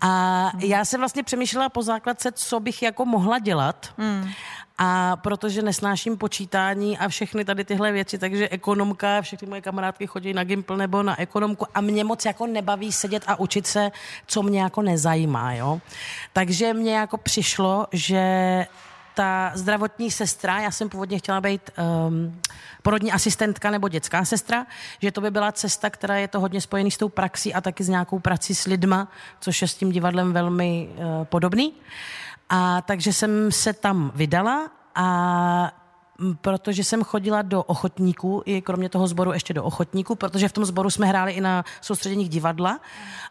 A 0.00 0.52
já 0.58 0.84
jsem 0.84 1.00
vlastně 1.00 1.22
přemýšlela 1.22 1.68
po 1.68 1.82
základce, 1.82 2.32
co 2.32 2.60
bych 2.60 2.82
jako 2.82 3.04
mohla 3.04 3.38
dělat. 3.38 3.86
Hmm. 3.98 4.30
A 4.78 5.16
protože 5.16 5.62
nesnáším 5.62 6.16
počítání 6.16 6.98
a 6.98 7.08
všechny 7.08 7.44
tady 7.44 7.64
tyhle 7.64 7.92
věci, 7.92 8.18
takže 8.18 8.48
ekonomka, 8.48 9.22
všechny 9.22 9.48
moje 9.48 9.60
kamarádky 9.60 10.06
chodí 10.06 10.32
na 10.32 10.44
Gimpl 10.44 10.76
nebo 10.76 11.02
na 11.02 11.20
ekonomku 11.20 11.66
a 11.74 11.80
mě 11.80 12.04
moc 12.04 12.24
jako 12.24 12.46
nebaví 12.46 12.92
sedět 12.92 13.24
a 13.26 13.38
učit 13.38 13.66
se, 13.66 13.90
co 14.26 14.42
mě 14.42 14.62
jako 14.62 14.82
nezajímá, 14.82 15.54
jo. 15.54 15.80
Takže 16.32 16.74
mě 16.74 16.94
jako 16.96 17.16
přišlo, 17.16 17.86
že 17.92 18.66
ta 19.14 19.52
zdravotní 19.54 20.10
sestra, 20.10 20.60
já 20.60 20.70
jsem 20.70 20.88
původně 20.88 21.18
chtěla 21.18 21.40
být 21.40 21.70
um, 22.08 22.40
porodní 22.82 23.12
asistentka 23.12 23.70
nebo 23.70 23.88
dětská 23.88 24.24
sestra, 24.24 24.66
že 25.02 25.12
to 25.12 25.20
by 25.20 25.30
byla 25.30 25.52
cesta, 25.52 25.90
která 25.90 26.16
je 26.16 26.28
to 26.28 26.40
hodně 26.40 26.60
spojený 26.60 26.90
s 26.90 26.98
tou 26.98 27.08
praxí 27.08 27.54
a 27.54 27.60
taky 27.60 27.84
s 27.84 27.88
nějakou 27.88 28.18
prací 28.18 28.54
s 28.54 28.64
lidma, 28.64 29.08
což 29.40 29.62
je 29.62 29.68
s 29.68 29.74
tím 29.74 29.92
divadlem 29.92 30.32
velmi 30.32 30.88
uh, 30.90 31.24
podobný. 31.24 31.72
A 32.48 32.82
takže 32.82 33.12
jsem 33.12 33.52
se 33.52 33.72
tam 33.72 34.12
vydala 34.14 34.70
a 34.94 35.72
protože 36.40 36.84
jsem 36.84 37.04
chodila 37.04 37.42
do 37.42 37.62
ochotníků, 37.62 38.42
i 38.46 38.62
kromě 38.62 38.88
toho 38.88 39.08
sboru 39.08 39.32
ještě 39.32 39.54
do 39.54 39.64
ochotníků, 39.64 40.14
protože 40.14 40.48
v 40.48 40.52
tom 40.52 40.64
sboru 40.64 40.90
jsme 40.90 41.06
hráli 41.06 41.32
i 41.32 41.40
na 41.40 41.64
soustředěních 41.80 42.28
divadla 42.28 42.80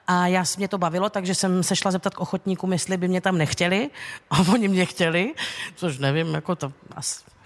a 0.08 0.28
já 0.28 0.44
mě 0.58 0.68
to 0.68 0.78
bavilo, 0.78 1.10
takže 1.10 1.36
jsem 1.36 1.64
se 1.64 1.76
šla 1.76 1.92
zeptat 1.92 2.14
k 2.16 2.20
ochotníkům, 2.20 2.74
jestli 2.74 2.98
by 2.98 3.08
mě 3.08 3.22
tam 3.22 3.38
nechtěli 3.38 3.90
a 4.30 4.40
oni 4.54 4.68
mě 4.68 4.86
chtěli, 4.86 5.34
což 5.76 5.98
nevím, 5.98 6.34
jako 6.34 6.56
to 6.56 6.74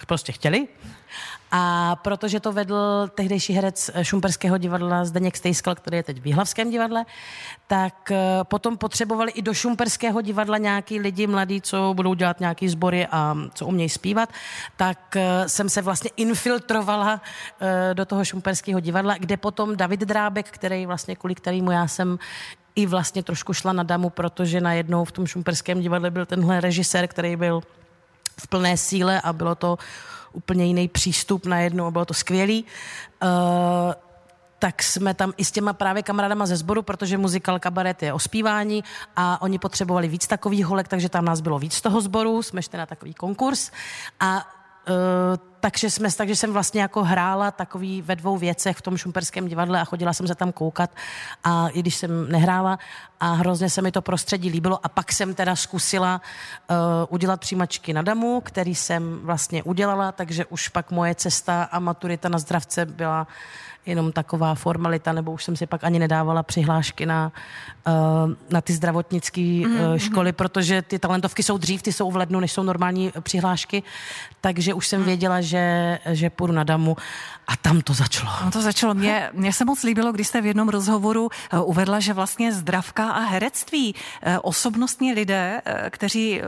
prostě 0.06 0.32
chtěli. 0.32 0.68
A 1.52 1.96
protože 1.96 2.40
to 2.40 2.52
vedl 2.52 3.08
tehdejší 3.16 3.54
herec 3.54 3.92
Šumperského 4.02 4.58
divadla 4.58 5.06
Zdeněk 5.06 5.38
Stejskal, 5.38 5.76
který 5.76 5.98
je 5.98 6.04
teď 6.04 6.20
v 6.20 6.24
Výhlavském 6.24 6.72
divadle, 6.72 7.06
tak 7.68 8.12
eh, 8.12 8.40
potom 8.44 8.78
potřebovali 8.78 9.32
i 9.32 9.42
do 9.42 9.54
Šumperského 9.54 10.22
divadla 10.22 10.58
nějaký 10.58 11.00
lidi 11.00 11.28
mladí, 11.28 11.62
co 11.62 11.94
budou 11.96 12.14
dělat 12.14 12.40
nějaký 12.40 12.70
sbory 12.70 13.08
a 13.12 13.38
co 13.54 13.66
umějí 13.66 13.90
zpívat, 13.90 14.30
tak 14.78 15.16
eh, 15.16 15.50
jsem 15.50 15.70
se 15.70 15.82
vlastně 15.82 16.10
infiltrovala 16.18 17.22
eh, 17.62 17.94
do 17.94 18.06
toho 18.06 18.26
Šumperského 18.26 18.80
divadla, 18.80 19.18
kde 19.18 19.38
potom 19.38 19.78
David 19.78 20.00
Drábek, 20.00 20.50
který 20.50 20.86
vlastně 20.86 21.16
kvůli 21.16 21.36
kterému 21.36 21.72
já 21.72 21.88
jsem 21.88 22.20
i 22.76 22.86
vlastně 22.86 23.24
trošku 23.24 23.54
šla 23.54 23.74
na 23.74 23.84
damu, 23.84 24.10
protože 24.10 24.62
najednou 24.62 25.06
v 25.06 25.12
tom 25.12 25.28
Šumperském 25.28 25.82
divadle 25.82 26.12
byl 26.12 26.26
tenhle 26.26 26.62
režisér, 26.62 27.08
který 27.08 27.36
byl 27.36 27.62
v 28.42 28.48
plné 28.48 28.78
síle 28.78 29.22
a 29.22 29.34
bylo 29.34 29.56
to 29.56 29.78
úplně 30.34 30.66
jiný 30.66 30.88
přístup 30.88 31.46
najednou 31.46 31.86
a 31.86 31.92
bylo 31.92 32.06
to 32.06 32.14
skvělý. 32.14 32.66
Uh, 33.24 33.94
tak 34.60 34.84
jsme 34.84 35.14
tam 35.14 35.34
i 35.38 35.46
s 35.46 35.52
těma 35.52 35.74
právě 35.74 36.04
kamarádama 36.04 36.46
ze 36.46 36.58
sboru, 36.58 36.82
protože 36.82 37.18
muzikal 37.18 37.60
kabaret 37.60 38.04
je 38.04 38.14
o 38.14 38.20
zpívání 38.20 38.84
a 39.16 39.42
oni 39.42 39.60
potřebovali 39.60 40.08
víc 40.08 40.28
takových 40.28 40.66
holek, 40.66 40.88
takže 40.88 41.10
tam 41.10 41.26
nás 41.26 41.42
bylo 41.42 41.60
víc 41.60 41.74
z 41.74 41.82
toho 41.82 42.02
sboru, 42.02 42.44
jsme 42.44 42.62
šli 42.62 42.78
na 42.78 42.86
takový 42.86 43.14
konkurs 43.14 43.72
a 44.20 44.48
Uh, 44.90 45.38
takže, 45.60 45.90
jsme, 45.90 46.12
takže 46.12 46.36
jsem 46.36 46.54
vlastně 46.54 46.82
jako 46.82 47.04
hrála 47.04 47.52
takový 47.52 48.02
ve 48.02 48.16
dvou 48.16 48.38
věcech 48.38 48.78
v 48.78 48.82
tom 48.82 48.98
šumperském 48.98 49.48
divadle 49.48 49.82
a 49.82 49.86
chodila 49.86 50.14
jsem 50.14 50.28
se 50.28 50.36
tam 50.36 50.52
koukat 50.52 50.90
a 51.44 51.68
i 51.68 51.80
když 51.80 51.96
jsem 51.96 52.32
nehrála 52.32 52.80
a 53.20 53.32
hrozně 53.32 53.70
se 53.70 53.82
mi 53.82 53.92
to 53.92 54.02
prostředí 54.02 54.50
líbilo 54.50 54.80
a 54.84 54.90
pak 54.90 55.12
jsem 55.12 55.34
teda 55.34 55.56
zkusila 55.56 56.22
uh, 56.70 56.76
udělat 57.10 57.40
přijímačky 57.40 57.94
na 57.94 58.02
damu, 58.02 58.42
který 58.42 58.76
jsem 58.76 59.20
vlastně 59.24 59.64
udělala, 59.64 60.12
takže 60.12 60.46
už 60.46 60.68
pak 60.68 60.92
moje 60.92 61.16
cesta 61.16 61.64
a 61.64 61.80
maturita 61.80 62.30
na 62.30 62.40
zdravce 62.40 62.86
byla 62.86 63.28
jenom 63.86 64.12
taková 64.12 64.56
formalita, 64.56 65.14
nebo 65.14 65.32
už 65.32 65.44
jsem 65.44 65.56
si 65.56 65.66
pak 65.66 65.84
ani 65.84 66.00
nedávala 66.00 66.44
přihlášky 66.44 67.06
na, 67.06 67.32
uh, 67.88 67.94
na 68.50 68.62
ty 68.62 68.74
zdravotnické 68.74 69.62
uh, 69.66 69.98
školy, 69.98 70.32
protože 70.32 70.82
ty 70.82 71.00
talentovky 71.00 71.44
jsou 71.44 71.58
dřív, 71.58 71.82
ty 71.82 71.94
jsou 71.94 72.12
v 72.12 72.16
lednu, 72.16 72.40
než 72.40 72.52
jsou 72.52 72.64
normální 72.64 73.12
přihlášky, 73.22 73.84
takže 74.42 74.74
už 74.74 74.88
jsem 74.88 75.04
věděla, 75.04 75.42
že, 75.42 76.00
že 76.06 76.30
půjdu 76.30 76.54
na 76.54 76.64
damu 76.64 76.98
a 77.52 77.56
tam 77.62 77.82
to 77.82 77.94
začalo. 77.94 78.32
No 78.46 78.52
to 78.52 78.62
začalo. 78.62 78.94
Mě, 78.94 79.30
mě 79.34 79.54
se 79.54 79.66
moc 79.66 79.84
líbilo, 79.84 80.12
když 80.12 80.28
jste 80.28 80.42
v 80.42 80.46
jednom 80.46 80.70
rozhovoru 80.70 81.30
uvedla, 81.64 82.00
že 82.00 82.14
vlastně 82.14 82.54
zdravka 82.54 83.12
a 83.12 83.20
herectví, 83.20 83.96
osobnostní 84.42 85.14
lidé, 85.14 85.62
kteří 85.90 86.42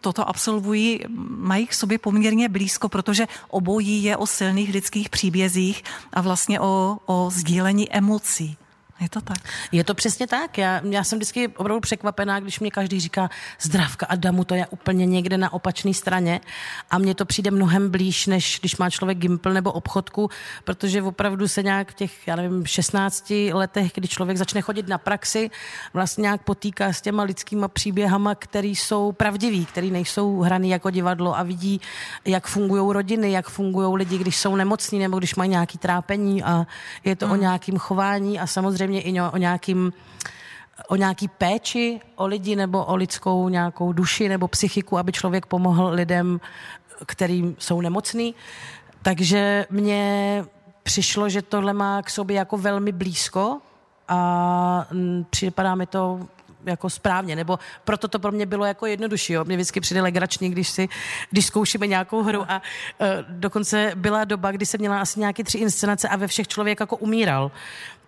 toto 0.00 0.28
absolvují, 0.28 1.00
mají 1.36 1.66
k 1.66 1.74
sobě 1.74 1.98
poměrně 1.98 2.48
blízko, 2.48 2.88
protože 2.88 3.26
obojí 3.48 4.02
je 4.02 4.16
o 4.16 4.26
silných 4.26 4.74
lidských 4.74 5.08
příbězích 5.08 5.84
a 6.12 6.20
vlastně 6.20 6.60
o, 6.60 6.98
o 7.06 7.30
sdílení 7.32 7.92
emocí. 7.92 8.56
Je 9.00 9.08
to 9.08 9.20
tak? 9.20 9.38
Je 9.72 9.84
to 9.84 9.94
přesně 9.94 10.26
tak. 10.26 10.58
Já, 10.58 10.80
já 10.84 11.04
jsem 11.04 11.18
vždycky 11.18 11.48
opravdu 11.48 11.80
překvapená, 11.80 12.40
když 12.40 12.60
mě 12.60 12.70
každý 12.70 13.00
říká 13.00 13.30
zdravka 13.60 14.06
a 14.06 14.16
damu, 14.16 14.44
to 14.44 14.54
je 14.54 14.66
úplně 14.66 15.06
někde 15.06 15.38
na 15.38 15.52
opačné 15.52 15.94
straně 15.94 16.40
a 16.90 16.98
mně 16.98 17.14
to 17.14 17.24
přijde 17.24 17.50
mnohem 17.50 17.90
blíž, 17.90 18.26
než 18.26 18.58
když 18.60 18.76
má 18.76 18.90
člověk 18.90 19.18
gimpl 19.18 19.52
nebo 19.52 19.72
obchodku, 19.72 20.30
protože 20.64 21.02
opravdu 21.02 21.48
se 21.48 21.62
nějak 21.62 21.90
v 21.90 21.94
těch, 21.94 22.28
já 22.28 22.36
nevím, 22.36 22.66
16 22.66 23.32
letech, 23.52 23.92
kdy 23.94 24.08
člověk 24.08 24.38
začne 24.38 24.60
chodit 24.60 24.88
na 24.88 24.98
praxi, 24.98 25.50
vlastně 25.92 26.22
nějak 26.22 26.42
potýká 26.42 26.92
s 26.92 27.00
těma 27.00 27.22
lidskýma 27.22 27.68
příběhama, 27.68 28.34
které 28.34 28.68
jsou 28.68 29.12
pravdiví, 29.12 29.66
které 29.66 29.86
nejsou 29.86 30.40
hraný 30.40 30.70
jako 30.70 30.90
divadlo 30.90 31.38
a 31.38 31.42
vidí, 31.42 31.80
jak 32.24 32.46
fungují 32.46 32.92
rodiny, 32.92 33.32
jak 33.32 33.48
fungují 33.48 33.96
lidi, 33.96 34.18
když 34.18 34.36
jsou 34.36 34.56
nemocní 34.56 34.98
nebo 34.98 35.18
když 35.18 35.34
mají 35.34 35.50
nějaký 35.50 35.78
trápení 35.78 36.42
a 36.42 36.66
je 37.04 37.16
to 37.16 37.26
hmm. 37.26 37.32
o 37.32 37.36
nějakým 37.36 37.78
chování 37.78 38.40
a 38.40 38.46
samozřejmě 38.46 38.89
samozřejmě 38.90 39.00
i 39.00 39.20
o 39.20 39.36
nějakým 39.36 39.92
o 40.88 40.96
nějaký 40.96 41.28
péči 41.28 42.00
o 42.16 42.26
lidi 42.26 42.56
nebo 42.56 42.84
o 42.84 42.96
lidskou 42.96 43.48
nějakou 43.48 43.92
duši 43.92 44.28
nebo 44.28 44.48
psychiku, 44.48 44.98
aby 44.98 45.12
člověk 45.12 45.46
pomohl 45.46 45.88
lidem, 45.92 46.40
kterým 47.06 47.56
jsou 47.58 47.80
nemocní. 47.80 48.34
Takže 49.02 49.66
mně 49.70 50.44
přišlo, 50.82 51.28
že 51.28 51.42
tohle 51.42 51.72
má 51.72 52.02
k 52.02 52.10
sobě 52.10 52.36
jako 52.36 52.58
velmi 52.58 52.92
blízko 52.92 53.60
a 54.08 54.86
připadá 55.30 55.74
mi 55.74 55.86
to 55.86 56.26
jako 56.66 56.90
správně, 56.90 57.36
nebo 57.36 57.58
proto 57.84 58.08
to 58.08 58.18
pro 58.18 58.32
mě 58.32 58.46
bylo 58.46 58.64
jako 58.64 58.86
jednodušší. 58.86 59.32
Jo. 59.32 59.44
Mně 59.44 59.56
vždycky 59.56 59.80
přijde 59.80 60.02
legrační, 60.02 60.50
když, 60.50 60.68
si, 60.68 60.88
když 61.30 61.46
zkoušíme 61.46 61.86
nějakou 61.86 62.22
hru 62.22 62.42
a 62.48 62.62
uh, 62.98 63.06
dokonce 63.28 63.92
byla 63.94 64.24
doba, 64.24 64.52
kdy 64.52 64.66
jsem 64.66 64.80
měla 64.80 65.00
asi 65.00 65.20
nějaké 65.20 65.44
tři 65.44 65.58
inscenace 65.58 66.08
a 66.08 66.16
ve 66.16 66.26
všech 66.26 66.48
člověk 66.48 66.80
jako 66.80 66.96
umíral. 66.96 67.50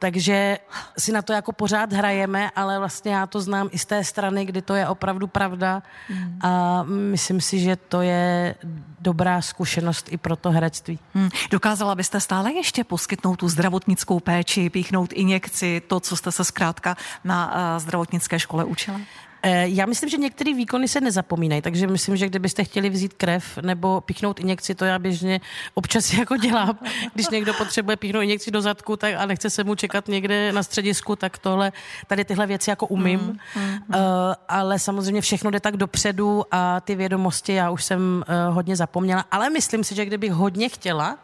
Takže 0.02 0.59
si 0.99 1.12
na 1.12 1.23
to 1.23 1.32
jako 1.32 1.52
pořád 1.52 1.92
hrajeme, 1.92 2.50
ale 2.50 2.78
vlastně 2.78 3.14
já 3.14 3.26
to 3.26 3.40
znám 3.40 3.68
i 3.73 3.78
z 3.78 3.85
té 3.87 4.04
strany, 4.04 4.44
kdy 4.44 4.62
to 4.62 4.75
je 4.75 4.88
opravdu 4.88 5.26
pravda 5.26 5.82
mm. 6.11 6.38
a 6.40 6.82
myslím 6.82 7.40
si, 7.40 7.59
že 7.59 7.76
to 7.76 8.02
je 8.02 8.54
dobrá 9.00 9.42
zkušenost 9.42 10.06
i 10.11 10.16
pro 10.16 10.37
to 10.37 10.50
herectví. 10.50 10.99
Hmm. 11.14 11.28
Dokázala 11.50 11.94
byste 11.94 12.21
stále 12.21 12.52
ještě 12.52 12.85
poskytnout 12.85 13.37
tu 13.37 13.49
zdravotnickou 13.49 14.21
péči, 14.21 14.71
píchnout 14.71 15.12
injekci, 15.12 15.82
to, 15.87 16.00
co 16.00 16.16
jste 16.16 16.32
se 16.32 16.44
zkrátka 16.44 16.97
na 17.25 17.47
uh, 17.47 17.82
zdravotnické 17.82 18.38
škole 18.38 18.64
učila? 18.64 19.00
Eh, 19.42 19.68
já 19.68 19.87
myslím, 19.87 20.11
že 20.11 20.16
některé 20.16 20.54
výkony 20.54 20.88
se 20.88 21.00
nezapomínají, 21.00 21.62
takže 21.62 21.87
myslím, 21.87 22.16
že 22.16 22.26
kdybyste 22.26 22.64
chtěli 22.64 22.90
vzít 22.90 23.14
krev 23.14 23.58
nebo 23.58 24.00
píchnout 24.00 24.40
injekci, 24.40 24.75
to 24.75 24.84
já 24.84 24.99
běžně 24.99 25.40
občas 25.75 26.12
jako 26.18 26.37
dělám. 26.37 26.78
Když 27.14 27.28
někdo 27.28 27.54
potřebuje 27.54 27.96
píchnout 27.96 28.22
injekci 28.22 28.50
do 28.50 28.61
zadku 28.61 28.96
tak 28.96 29.14
a 29.18 29.26
nechce 29.26 29.50
se 29.50 29.64
mu 29.64 29.75
čekat 29.75 30.08
někde 30.08 30.52
na 30.52 30.62
středisku, 30.62 31.16
tak 31.16 31.38
tohle, 31.38 31.72
tady 32.06 32.25
tyhle 32.25 32.46
věci 32.46 32.70
jako 32.70 32.87
umím. 32.87 33.20
Mm, 33.20 33.62
mm, 33.62 33.70
mm. 33.70 33.78
Uh, 33.88 34.00
ale 34.49 34.78
samozřejmě 34.78 35.20
všechno 35.20 35.50
jde 35.50 35.61
tak 35.61 35.76
dopředu 35.76 36.44
a 36.50 36.80
ty 36.80 36.94
vědomosti 36.94 37.52
já 37.52 37.70
už 37.70 37.84
jsem 37.84 38.25
uh, 38.49 38.54
hodně 38.54 38.76
zapomněla. 38.76 39.25
Ale 39.30 39.50
myslím 39.50 39.84
si, 39.84 39.94
že 39.94 40.04
kdybych 40.04 40.32
hodně 40.32 40.68
chtěla, 40.68 41.18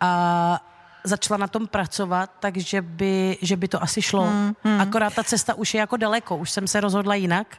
a 0.00 0.71
začala 1.04 1.36
na 1.36 1.48
tom 1.48 1.66
pracovat, 1.66 2.30
takže 2.40 2.82
by, 2.82 3.38
že 3.42 3.56
by 3.56 3.68
to 3.68 3.82
asi 3.82 4.02
šlo. 4.02 4.22
Hmm, 4.22 4.54
hmm. 4.64 4.80
Akorát 4.80 5.14
ta 5.14 5.24
cesta 5.24 5.54
už 5.54 5.74
je 5.74 5.80
jako 5.80 5.96
daleko, 5.96 6.36
už 6.36 6.50
jsem 6.50 6.66
se 6.66 6.80
rozhodla 6.80 7.14
jinak 7.14 7.56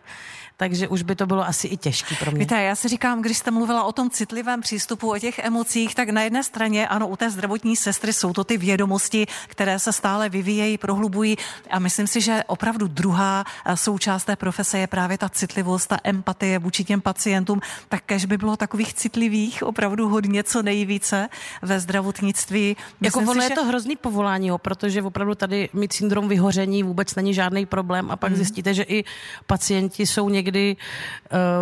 takže 0.57 0.87
už 0.87 1.01
by 1.01 1.15
to 1.15 1.25
bylo 1.25 1.47
asi 1.47 1.67
i 1.67 1.77
těžké 1.77 2.15
pro 2.15 2.31
mě. 2.31 2.39
Víte, 2.39 2.61
já 2.61 2.75
si 2.75 2.87
říkám, 2.87 3.21
když 3.21 3.37
jste 3.37 3.51
mluvila 3.51 3.83
o 3.83 3.91
tom 3.91 4.09
citlivém 4.09 4.61
přístupu, 4.61 5.11
o 5.11 5.19
těch 5.19 5.39
emocích, 5.39 5.95
tak 5.95 6.09
na 6.09 6.21
jedné 6.21 6.43
straně, 6.43 6.87
ano, 6.87 7.07
u 7.07 7.15
té 7.15 7.29
zdravotní 7.29 7.75
sestry 7.75 8.13
jsou 8.13 8.33
to 8.33 8.43
ty 8.43 8.57
vědomosti, 8.57 9.27
které 9.47 9.79
se 9.79 9.93
stále 9.93 10.29
vyvíjejí, 10.29 10.77
prohlubují 10.77 11.37
a 11.69 11.79
myslím 11.79 12.07
si, 12.07 12.21
že 12.21 12.43
opravdu 12.47 12.87
druhá 12.87 13.43
eh, 13.65 13.77
součást 13.77 14.23
té 14.23 14.35
profese 14.35 14.79
je 14.79 14.87
právě 14.87 15.17
ta 15.17 15.29
citlivost, 15.29 15.89
ta 15.89 15.97
empatie 16.03 16.59
vůči 16.59 16.83
těm 16.83 17.01
pacientům, 17.01 17.61
tak 17.89 18.03
kež 18.05 18.25
by 18.25 18.37
bylo 18.37 18.57
takových 18.57 18.93
citlivých 18.93 19.63
opravdu 19.63 20.09
hodně 20.09 20.43
co 20.43 20.63
nejvíce 20.63 21.29
ve 21.61 21.79
zdravotnictví. 21.79 22.77
Myslím 23.01 23.23
jako 23.23 23.31
ono 23.31 23.41
si, 23.41 23.45
je 23.45 23.49
že... 23.49 23.55
to 23.55 23.65
hrozný 23.65 23.95
povolání, 23.95 24.47
jo, 24.47 24.57
protože 24.57 25.01
opravdu 25.01 25.35
tady 25.35 25.69
mít 25.73 25.93
syndrom 25.93 26.27
vyhoření 26.27 26.83
vůbec 26.83 27.15
není 27.15 27.33
žádný 27.33 27.65
problém 27.65 28.11
a 28.11 28.15
pak 28.15 28.29
hmm. 28.29 28.37
zjistíte, 28.37 28.73
že 28.73 28.83
i 28.83 29.03
pacienti 29.47 30.07
jsou 30.07 30.29
někdy 30.29 30.42
někdy 30.43 30.75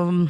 um, 0.08 0.30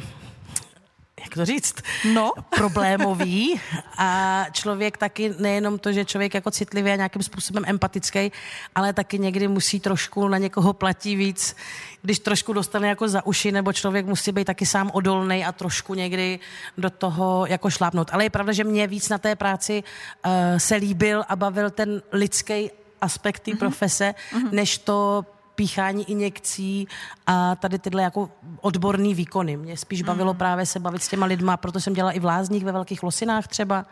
jak 1.22 1.34
to 1.34 1.44
říct, 1.44 1.74
no. 2.14 2.32
problémový 2.56 3.60
a 3.98 4.44
člověk 4.52 4.96
taky, 4.96 5.34
nejenom 5.38 5.78
to, 5.78 5.92
že 5.92 6.04
člověk 6.04 6.34
jako 6.34 6.50
citlivý 6.50 6.90
a 6.90 6.96
nějakým 6.96 7.22
způsobem 7.22 7.64
empatický, 7.66 8.32
ale 8.74 8.92
taky 8.92 9.18
někdy 9.18 9.48
musí 9.48 9.80
trošku 9.80 10.28
na 10.28 10.38
někoho 10.38 10.72
platí 10.72 11.16
víc, 11.16 11.56
když 12.02 12.18
trošku 12.18 12.52
dostane 12.52 12.88
jako 12.88 13.08
za 13.08 13.26
uši, 13.26 13.52
nebo 13.52 13.72
člověk 13.72 14.06
musí 14.06 14.32
být 14.32 14.44
taky 14.44 14.66
sám 14.66 14.90
odolný 14.92 15.44
a 15.44 15.52
trošku 15.52 15.94
někdy 15.94 16.38
do 16.78 16.90
toho 16.90 17.46
jako 17.46 17.70
šlápnout. 17.70 18.10
Ale 18.12 18.24
je 18.24 18.30
pravda, 18.30 18.52
že 18.52 18.64
mě 18.64 18.86
víc 18.86 19.08
na 19.08 19.18
té 19.18 19.36
práci 19.36 19.82
uh, 19.82 20.32
se 20.58 20.74
líbil 20.74 21.24
a 21.28 21.36
bavil 21.36 21.70
ten 21.70 22.02
lidský 22.12 22.70
aspekt 23.00 23.40
té 23.40 23.50
mm-hmm. 23.50 23.58
profese, 23.58 24.14
mm-hmm. 24.14 24.52
než 24.52 24.78
to 24.78 25.24
píchání 25.54 26.10
injekcí 26.10 26.88
a 27.26 27.56
tady 27.56 27.78
tyhle 27.78 28.02
jako 28.02 28.30
odborný 28.60 29.14
výkony. 29.14 29.56
Mě 29.56 29.76
spíš 29.76 30.02
bavilo 30.02 30.32
mm. 30.32 30.38
právě 30.38 30.66
se 30.66 30.80
bavit 30.80 31.02
s 31.02 31.08
těma 31.08 31.26
lidma, 31.26 31.56
proto 31.56 31.80
jsem 31.80 31.94
dělala 31.94 32.12
i 32.12 32.20
v 32.20 32.24
Lázních 32.24 32.64
ve 32.64 32.72
Velkých 32.72 33.02
Losinách 33.02 33.46
třeba 33.46 33.86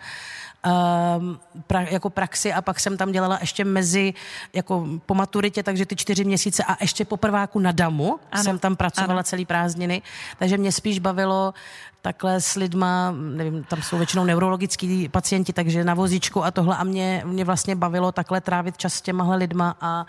um, 0.67 1.41
pra, 1.67 1.81
jako 1.81 2.11
praxi 2.11 2.53
a 2.53 2.63
pak 2.63 2.81
jsem 2.81 2.97
tam 2.97 3.13
dělala 3.13 3.39
ještě 3.41 3.65
mezi, 3.65 4.15
jako 4.53 4.87
po 5.07 5.15
maturitě, 5.15 5.63
takže 5.63 5.87
ty 5.87 5.97
čtyři 5.97 6.25
měsíce 6.25 6.65
a 6.65 6.77
ještě 6.81 7.05
po 7.05 7.17
prváku 7.17 7.59
na 7.59 7.73
Damu 7.73 8.21
ano. 8.33 8.45
jsem 8.45 8.59
tam 8.59 8.77
pracovala 8.77 9.19
ano. 9.19 9.23
celý 9.23 9.45
prázdniny, 9.45 10.03
takže 10.39 10.59
mě 10.59 10.73
spíš 10.73 10.99
bavilo 10.99 11.55
takhle 12.03 12.41
s 12.41 12.55
lidma, 12.55 13.15
nevím, 13.17 13.65
tam 13.65 13.83
jsou 13.83 13.97
většinou 13.97 14.25
neurologický 14.25 15.09
pacienti, 15.09 15.53
takže 15.53 15.85
na 15.85 15.95
vozíčku 15.95 16.45
a 16.45 16.51
tohle 16.51 16.77
a 16.77 16.85
mě, 16.85 17.23
mě 17.27 17.45
vlastně 17.45 17.77
bavilo 17.77 18.13
takhle 18.13 18.41
trávit 18.41 18.77
čas 18.77 18.95
s 18.95 19.03
těmahle 19.03 19.37
lidma, 19.37 19.77
a, 19.81 20.07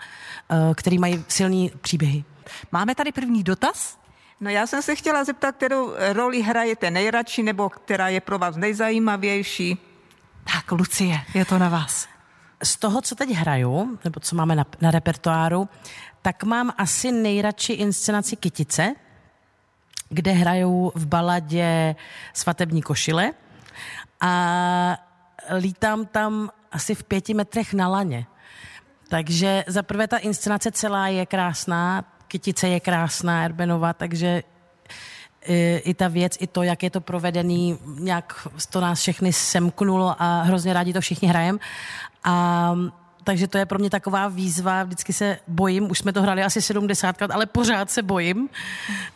uh, 0.52 0.74
který 0.74 0.98
mají 0.98 1.24
silný 1.28 1.72
příběhy. 1.80 2.24
Máme 2.72 2.94
tady 2.94 3.12
první 3.12 3.42
dotaz? 3.42 3.98
No 4.40 4.50
já 4.50 4.66
jsem 4.66 4.82
se 4.82 4.94
chtěla 4.94 5.24
zeptat, 5.24 5.56
kterou 5.56 5.94
roli 6.12 6.42
hrajete 6.42 6.90
nejradši, 6.90 7.42
nebo 7.42 7.68
která 7.68 8.08
je 8.08 8.20
pro 8.20 8.38
vás 8.38 8.56
nejzajímavější? 8.56 9.91
Tak, 10.44 10.72
Lucie, 10.72 11.20
je 11.34 11.44
to 11.44 11.58
na 11.58 11.68
vás. 11.68 12.08
Z 12.64 12.76
toho, 12.76 13.00
co 13.00 13.14
teď 13.14 13.30
hraju, 13.30 13.98
nebo 14.04 14.20
co 14.20 14.36
máme 14.36 14.56
na, 14.56 14.66
na 14.80 14.90
repertoáru, 14.90 15.68
tak 16.22 16.44
mám 16.44 16.72
asi 16.78 17.12
nejradši 17.12 17.72
inscenaci 17.72 18.36
Kytice, 18.36 18.94
kde 20.08 20.32
hrajou 20.32 20.92
v 20.94 21.06
baladě 21.06 21.96
svatební 22.32 22.82
košile 22.82 23.32
a 24.20 24.96
lítám 25.58 26.06
tam 26.06 26.50
asi 26.72 26.94
v 26.94 27.04
pěti 27.04 27.34
metrech 27.34 27.74
na 27.74 27.88
laně. 27.88 28.26
Takže 29.08 29.64
za 29.66 29.82
prvé 29.82 30.08
ta 30.08 30.16
inscenace 30.16 30.70
celá 30.70 31.08
je 31.08 31.26
krásná, 31.26 32.04
Kytice 32.28 32.68
je 32.68 32.80
krásná, 32.80 33.44
Erbenova, 33.44 33.92
takže 33.92 34.42
i, 35.84 35.94
ta 35.94 36.08
věc, 36.08 36.36
i 36.40 36.46
to, 36.46 36.62
jak 36.62 36.82
je 36.82 36.90
to 36.90 37.00
provedený, 37.00 37.78
nějak 37.98 38.48
to 38.70 38.80
nás 38.80 39.00
všechny 39.00 39.32
semknulo 39.32 40.16
a 40.18 40.42
hrozně 40.42 40.72
rádi 40.72 40.92
to 40.92 41.00
všichni 41.00 41.28
hrajem. 41.28 41.60
A 42.24 42.74
takže 43.24 43.48
to 43.48 43.58
je 43.58 43.66
pro 43.66 43.78
mě 43.78 43.90
taková 43.90 44.28
výzva, 44.28 44.82
vždycky 44.82 45.12
se 45.12 45.38
bojím, 45.48 45.90
už 45.90 45.98
jsme 45.98 46.12
to 46.12 46.22
hráli 46.22 46.42
asi 46.42 46.60
70krát, 46.60 47.34
ale 47.34 47.46
pořád 47.46 47.90
se 47.90 48.02
bojím 48.02 48.48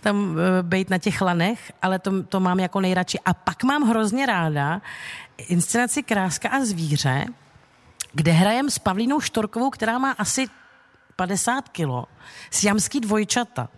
tam 0.01 0.17
uh, 0.17 0.37
být 0.63 0.91
na 0.91 0.99
těch 0.99 1.21
lanech, 1.21 1.73
ale 1.83 1.99
to, 1.99 2.23
to 2.23 2.41
mám 2.41 2.61
jako 2.61 2.81
nejradši. 2.81 3.19
A 3.25 3.35
pak 3.35 3.65
mám 3.65 3.83
hrozně 3.83 4.27
ráda 4.27 4.81
inscenaci 5.39 6.03
Kráska 6.03 6.49
a 6.49 6.65
zvíře, 6.65 7.25
kde 8.13 8.33
hrajem 8.33 8.71
s 8.71 8.79
Pavlínou 8.79 9.21
Štorkovou, 9.21 9.71
která 9.71 9.99
má 9.99 10.11
asi 10.11 10.47
50 11.17 11.69
kilo, 11.69 12.07
s 12.51 12.65
jamský 12.65 13.01
dvojčata. 13.01 13.69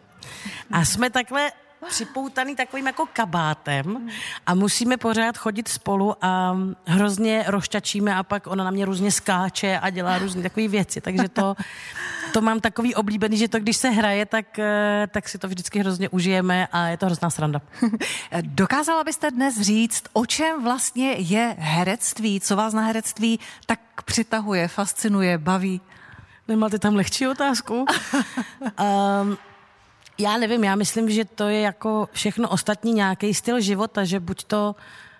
A 0.72 0.84
jsme 0.84 1.11
takhle 1.11 1.50
připoutaný 1.88 2.57
takovým 2.57 2.87
jako 2.87 3.07
kabátem 3.12 4.11
a 4.47 4.55
musíme 4.55 4.97
pořád 4.97 5.38
chodit 5.38 5.69
spolu 5.69 6.14
a 6.25 6.57
hrozně 6.85 7.45
rošťačíme 7.47 8.14
a 8.14 8.23
pak 8.23 8.47
ona 8.47 8.64
na 8.64 8.71
mě 8.71 8.85
různě 8.85 9.12
skáče 9.12 9.79
a 9.79 9.91
dělá 9.91 10.19
různé 10.19 10.43
takové 10.43 10.69
věci, 10.69 11.01
takže 11.01 11.29
to, 11.29 11.55
to 12.33 12.41
mám 12.41 12.61
takový 12.61 12.95
oblíbený, 12.95 13.37
že 13.37 13.49
to 13.49 13.59
když 13.59 13.77
se 13.77 13.91
hraje, 13.91 14.27
tak, 14.27 14.59
eh, 14.59 15.09
tak 15.11 15.29
si 15.29 15.38
to 15.38 15.49
vždycky 15.49 15.79
hrozně 15.79 16.09
užijeme 16.09 16.67
a 16.73 16.87
je 16.87 16.97
to 16.97 17.07
hrozná 17.07 17.31
sranda. 17.31 17.61
Dokázala 18.43 19.05
byste 19.05 19.31
dnes 19.31 19.61
říct, 19.61 20.05
o 20.12 20.27
čem 20.27 20.64
vlastně 20.64 21.12
je 21.12 21.57
herectví, 21.59 22.41
co 22.41 22.57
vás 22.57 22.75
na 22.75 22.83
herectví 22.83 23.41
tak 23.67 23.81
přitahuje, 24.05 24.69
fascinuje, 24.69 25.38
baví? 25.38 25.81
Nemáte 26.49 26.79
tam 26.79 26.95
lehčí 26.95 27.29
otázku? 27.29 27.85
um, 27.85 29.38
já 30.18 30.37
nevím, 30.37 30.64
já 30.64 30.74
myslím, 30.74 31.11
že 31.11 31.24
to 31.24 31.48
je 31.48 31.61
jako 31.61 32.09
všechno 32.12 32.48
ostatní 32.48 32.92
nějaký 32.92 33.35
styl 33.35 33.61
života, 33.61 34.04
že 34.04 34.20
buď 34.20 34.44
to 34.44 34.76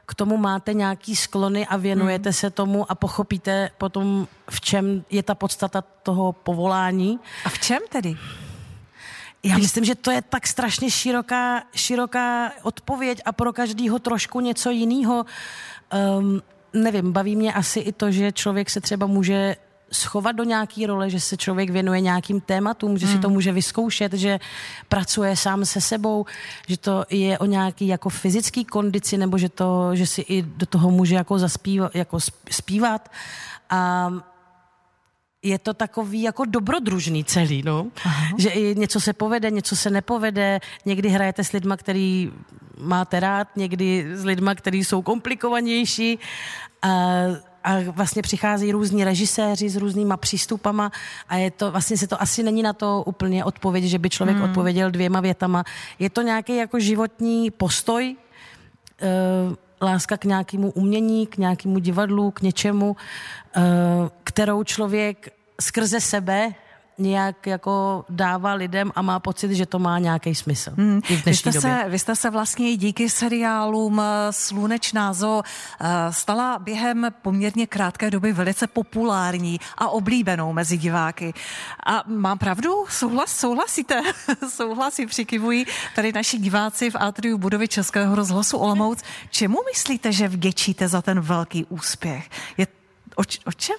k 0.07 0.15
tomu 0.15 0.37
máte 0.37 0.75
nějaký 0.75 1.17
sklony 1.17 1.67
a 1.67 1.77
věnujete 1.77 2.29
hmm. 2.29 2.35
se 2.35 2.51
tomu 2.51 2.91
a 2.91 2.95
pochopíte 2.95 3.71
potom, 3.79 4.29
v 4.51 4.61
čem 4.61 5.05
je 5.11 5.23
ta 5.23 5.35
podstata 5.35 5.85
toho 6.03 6.33
povolání. 6.33 7.19
A 7.45 7.49
v 7.49 7.59
čem 7.59 7.79
tedy? 7.89 8.17
Já 9.43 9.59
myslím, 9.59 9.85
že 9.85 9.95
to 9.95 10.11
je 10.11 10.23
tak 10.23 10.47
strašně 10.47 10.91
široká, 10.91 11.63
široká 11.75 12.53
odpověď 12.63 13.21
a 13.25 13.33
pro 13.33 13.53
každýho 13.53 13.99
trošku 13.99 14.41
něco 14.41 14.71
jiného. 14.71 15.27
Um, 16.19 16.43
nevím, 16.73 17.13
baví 17.13 17.37
mě 17.37 17.53
asi 17.53 17.81
i 17.81 17.93
to, 17.93 18.11
že 18.11 18.33
člověk 18.33 18.71
se 18.71 18.81
třeba 18.81 19.07
může 19.07 19.57
schovat 19.93 20.37
do 20.37 20.45
nějaký 20.45 20.87
role, 20.87 21.11
že 21.11 21.21
se 21.21 21.37
člověk 21.37 21.71
věnuje 21.71 22.01
nějakým 22.01 22.41
tématům, 22.41 22.99
že 22.99 23.07
si 23.07 23.19
to 23.19 23.29
hmm. 23.29 23.35
může 23.35 23.53
vyzkoušet, 23.53 24.13
že 24.13 24.39
pracuje 24.89 25.37
sám 25.37 25.65
se 25.65 25.81
sebou, 25.81 26.27
že 26.69 26.77
to 26.77 27.05
je 27.11 27.39
o 27.39 27.45
nějaký 27.45 27.87
jako 27.87 28.09
fyzický 28.09 28.65
kondici, 28.65 29.19
nebo 29.19 29.39
že, 29.39 29.49
to, 29.49 29.97
že 29.97 30.07
si 30.07 30.21
i 30.21 30.43
do 30.43 30.67
toho 30.67 30.91
může 30.91 31.15
jako 31.15 31.39
zaspívat, 31.39 31.95
jako 31.95 32.19
zpívat. 32.51 33.11
A 33.71 34.11
je 35.43 35.59
to 35.59 35.75
takový 35.75 36.23
jako 36.23 36.45
dobrodružný 36.45 37.25
celý, 37.25 37.63
no. 37.63 37.87
Aha. 38.05 38.27
Že 38.39 38.49
i 38.49 38.75
něco 38.75 39.01
se 39.01 39.13
povede, 39.13 39.51
něco 39.51 39.77
se 39.77 39.91
nepovede, 39.91 40.61
někdy 40.85 41.09
hrajete 41.09 41.45
s 41.45 41.53
lidma, 41.53 41.77
který 41.77 42.33
máte 42.79 43.21
rád, 43.21 43.49
někdy 43.57 44.07
s 44.15 44.25
lidma, 44.25 44.55
který 44.55 44.85
jsou 44.85 45.03
komplikovanější. 45.03 46.19
A 46.83 46.89
a 47.65 47.75
vlastně 47.91 48.23
přicházejí 48.23 48.73
různí 48.73 49.05
režiséři 49.05 49.69
s 49.69 49.77
různýma 49.77 50.17
přístupama 50.17 50.93
a 51.29 51.37
je 51.37 51.51
to, 51.51 51.71
vlastně 51.71 51.97
se 51.97 52.07
to 52.07 52.23
asi 52.23 52.43
není 52.43 52.63
na 52.63 52.73
to 52.73 53.03
úplně 53.07 53.45
odpověď, 53.45 53.85
že 53.85 53.99
by 53.99 54.11
člověk 54.11 54.37
hmm. 54.37 54.49
odpověděl 54.49 54.91
dvěma 54.91 55.21
větama. 55.21 55.65
Je 55.99 56.11
to 56.11 56.23
nějaký 56.23 56.57
jako 56.57 56.81
životní 56.81 57.51
postoj, 57.51 58.17
uh, 58.17 59.55
láska 59.83 60.17
k 60.17 60.25
nějakému 60.25 60.71
umění, 60.71 61.27
k 61.27 61.37
nějakému 61.37 61.79
divadlu, 61.79 62.31
k 62.31 62.41
něčemu, 62.41 62.97
uh, 63.57 63.63
kterou 64.25 64.65
člověk 64.65 65.29
skrze 65.61 66.01
sebe 66.01 66.55
nějak 66.99 67.47
jako 67.47 68.05
dává 68.09 68.55
lidem 68.55 68.93
a 68.95 69.03
má 69.03 69.21
pocit, 69.21 69.55
že 69.55 69.67
to 69.67 69.79
má 69.79 69.99
nějaký 69.99 70.35
smysl. 70.35 70.71
Hmm. 70.77 71.01
Vy, 71.27 71.35
jste 71.35 71.53
se, 71.53 71.85
vy 71.89 71.99
jste 71.99 72.17
se 72.17 72.31
vlastně 72.31 72.77
díky 72.77 73.11
seriálům 73.11 74.01
eh, 74.01 74.33
Slunečná 74.33 75.13
zo 75.13 75.43
eh, 75.81 76.13
stala 76.13 76.59
během 76.59 77.07
poměrně 77.23 77.67
krátké 77.67 78.11
doby 78.11 78.33
velice 78.33 78.67
populární 78.67 79.61
a 79.79 79.89
oblíbenou 79.89 80.53
mezi 80.53 80.77
diváky. 80.77 81.35
A 81.87 82.03
mám 82.07 82.39
pravdu? 82.39 82.85
Souhlas, 82.89 83.37
souhlasíte? 83.37 84.03
Souhlasí, 84.49 85.07
přikivují 85.07 85.67
tady 85.95 86.13
naši 86.13 86.39
diváci 86.39 86.91
v 86.91 86.97
atriu 87.01 87.39
budovy 87.39 87.69
Českého 87.69 88.15
rozhlasu 88.15 88.59
Olomouc. 88.59 89.03
Čemu 89.31 89.59
myslíte, 89.73 90.13
že 90.13 90.29
vděčíte 90.29 90.89
za 90.89 91.03
ten 91.03 91.21
velký 91.21 91.65
úspěch? 91.65 92.31
Je 92.57 92.67
o, 93.19 93.23
o 93.47 93.53
čem 93.53 93.77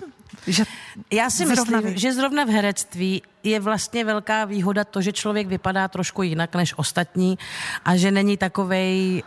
že 0.47 0.63
Já 1.11 1.29
si 1.29 1.45
zrovna 1.45 1.77
myslím, 1.77 1.93
vy. 1.93 1.99
že 1.99 2.13
zrovna 2.13 2.43
v 2.43 2.49
herectví 2.49 3.21
je 3.43 3.59
vlastně 3.59 4.05
velká 4.05 4.45
výhoda 4.45 4.83
to, 4.83 5.01
že 5.01 5.11
člověk 5.11 5.47
vypadá 5.47 5.87
trošku 5.87 6.23
jinak 6.23 6.55
než 6.55 6.73
ostatní 6.77 7.37
a 7.85 7.95
že 7.95 8.11
není 8.11 8.37
takovej 8.37 9.23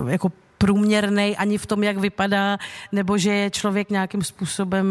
uh, 0.00 0.10
jako 0.10 0.32
průměrný 0.58 1.36
ani 1.36 1.58
v 1.58 1.66
tom, 1.66 1.82
jak 1.82 1.98
vypadá, 1.98 2.58
nebo 2.92 3.18
že 3.18 3.32
je 3.32 3.50
člověk 3.50 3.90
nějakým 3.90 4.22
způsobem 4.22 4.86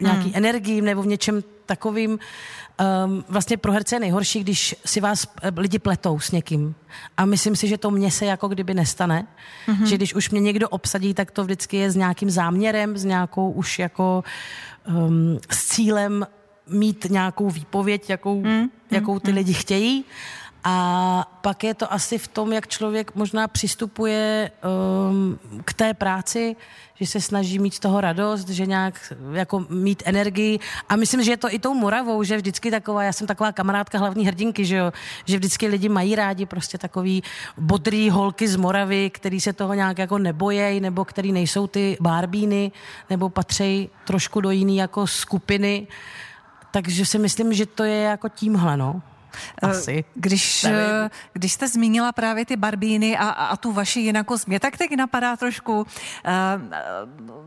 nějaký 0.00 0.28
hmm. 0.28 0.32
energií 0.34 0.80
nebo 0.80 1.02
v 1.02 1.06
něčem 1.06 1.42
takovým. 1.72 2.10
Um, 2.10 3.24
vlastně 3.28 3.56
pro 3.56 3.72
herce 3.72 3.96
je 3.96 4.00
nejhorší, 4.00 4.40
když 4.40 4.76
si 4.84 5.00
vás 5.00 5.26
eh, 5.42 5.52
lidi 5.56 5.78
pletou 5.78 6.20
s 6.20 6.30
někým. 6.30 6.74
A 7.16 7.24
myslím 7.24 7.56
si, 7.56 7.68
že 7.68 7.78
to 7.78 7.90
mně 7.90 8.10
se 8.10 8.26
jako 8.26 8.48
kdyby 8.48 8.74
nestane. 8.74 9.26
Mm-hmm. 9.68 9.84
Že 9.84 9.96
když 9.96 10.14
už 10.14 10.30
mě 10.30 10.40
někdo 10.40 10.68
obsadí, 10.68 11.14
tak 11.14 11.30
to 11.30 11.44
vždycky 11.44 11.76
je 11.76 11.90
s 11.90 11.96
nějakým 11.96 12.30
záměrem, 12.30 12.98
s 12.98 13.04
nějakou 13.04 13.50
už 13.50 13.78
jako 13.78 14.24
um, 14.88 15.38
s 15.50 15.68
cílem 15.68 16.26
mít 16.68 17.06
nějakou 17.10 17.50
výpověď, 17.50 18.10
jakou, 18.10 18.42
mm, 18.44 18.68
jakou 18.90 19.18
ty 19.18 19.30
mm. 19.30 19.36
lidi 19.36 19.52
chtějí. 19.52 20.04
A 20.64 21.38
pak 21.40 21.64
je 21.64 21.74
to 21.74 21.92
asi 21.92 22.18
v 22.18 22.28
tom, 22.28 22.52
jak 22.52 22.68
člověk 22.68 23.14
možná 23.14 23.48
přistupuje 23.48 24.50
um, 25.10 25.38
k 25.64 25.74
té 25.74 25.94
práci, 25.94 26.56
že 26.94 27.06
se 27.06 27.20
snaží 27.20 27.58
mít 27.58 27.74
z 27.74 27.78
toho 27.78 28.00
radost, 28.00 28.48
že 28.48 28.66
nějak 28.66 29.12
jako 29.32 29.66
mít 29.68 30.02
energii. 30.06 30.58
A 30.88 30.96
myslím, 30.96 31.22
že 31.22 31.30
je 31.30 31.36
to 31.36 31.54
i 31.54 31.58
tou 31.58 31.74
Moravou, 31.74 32.22
že 32.22 32.36
vždycky 32.36 32.70
taková, 32.70 33.02
já 33.02 33.12
jsem 33.12 33.26
taková 33.26 33.52
kamarádka 33.52 33.98
hlavní 33.98 34.26
hrdinky, 34.26 34.64
že 34.64 34.76
jo, 34.76 34.92
že 35.24 35.36
vždycky 35.36 35.66
lidi 35.66 35.88
mají 35.88 36.14
rádi 36.14 36.46
prostě 36.46 36.78
takový 36.78 37.22
bodrý 37.58 38.10
holky 38.10 38.48
z 38.48 38.56
Moravy, 38.56 39.10
který 39.10 39.40
se 39.40 39.52
toho 39.52 39.74
nějak 39.74 39.98
jako 39.98 40.18
nebojejí, 40.18 40.80
nebo 40.80 41.04
který 41.04 41.32
nejsou 41.32 41.66
ty 41.66 41.96
barbíny, 42.00 42.72
nebo 43.10 43.28
patří 43.28 43.90
trošku 44.04 44.40
do 44.40 44.50
jiný 44.50 44.76
jako 44.76 45.06
skupiny. 45.06 45.86
Takže 46.70 47.06
si 47.06 47.18
myslím, 47.18 47.52
že 47.52 47.66
to 47.66 47.84
je 47.84 48.02
jako 48.02 48.28
tímhle, 48.28 48.76
no. 48.76 49.02
Eh, 49.62 49.70
Asi. 49.70 50.04
Když, 50.14 50.64
eh, 50.64 51.10
když 51.32 51.52
jste 51.52 51.68
zmínila 51.68 52.12
právě 52.12 52.46
ty 52.46 52.56
barbíny 52.56 53.18
a, 53.18 53.28
a 53.28 53.56
tu 53.56 53.72
vaši 53.72 54.00
jinakost, 54.00 54.48
mě 54.48 54.60
tak 54.60 54.76
teď 54.76 54.96
napadá 54.96 55.36
trošku, 55.36 55.80
uh, 55.80 55.86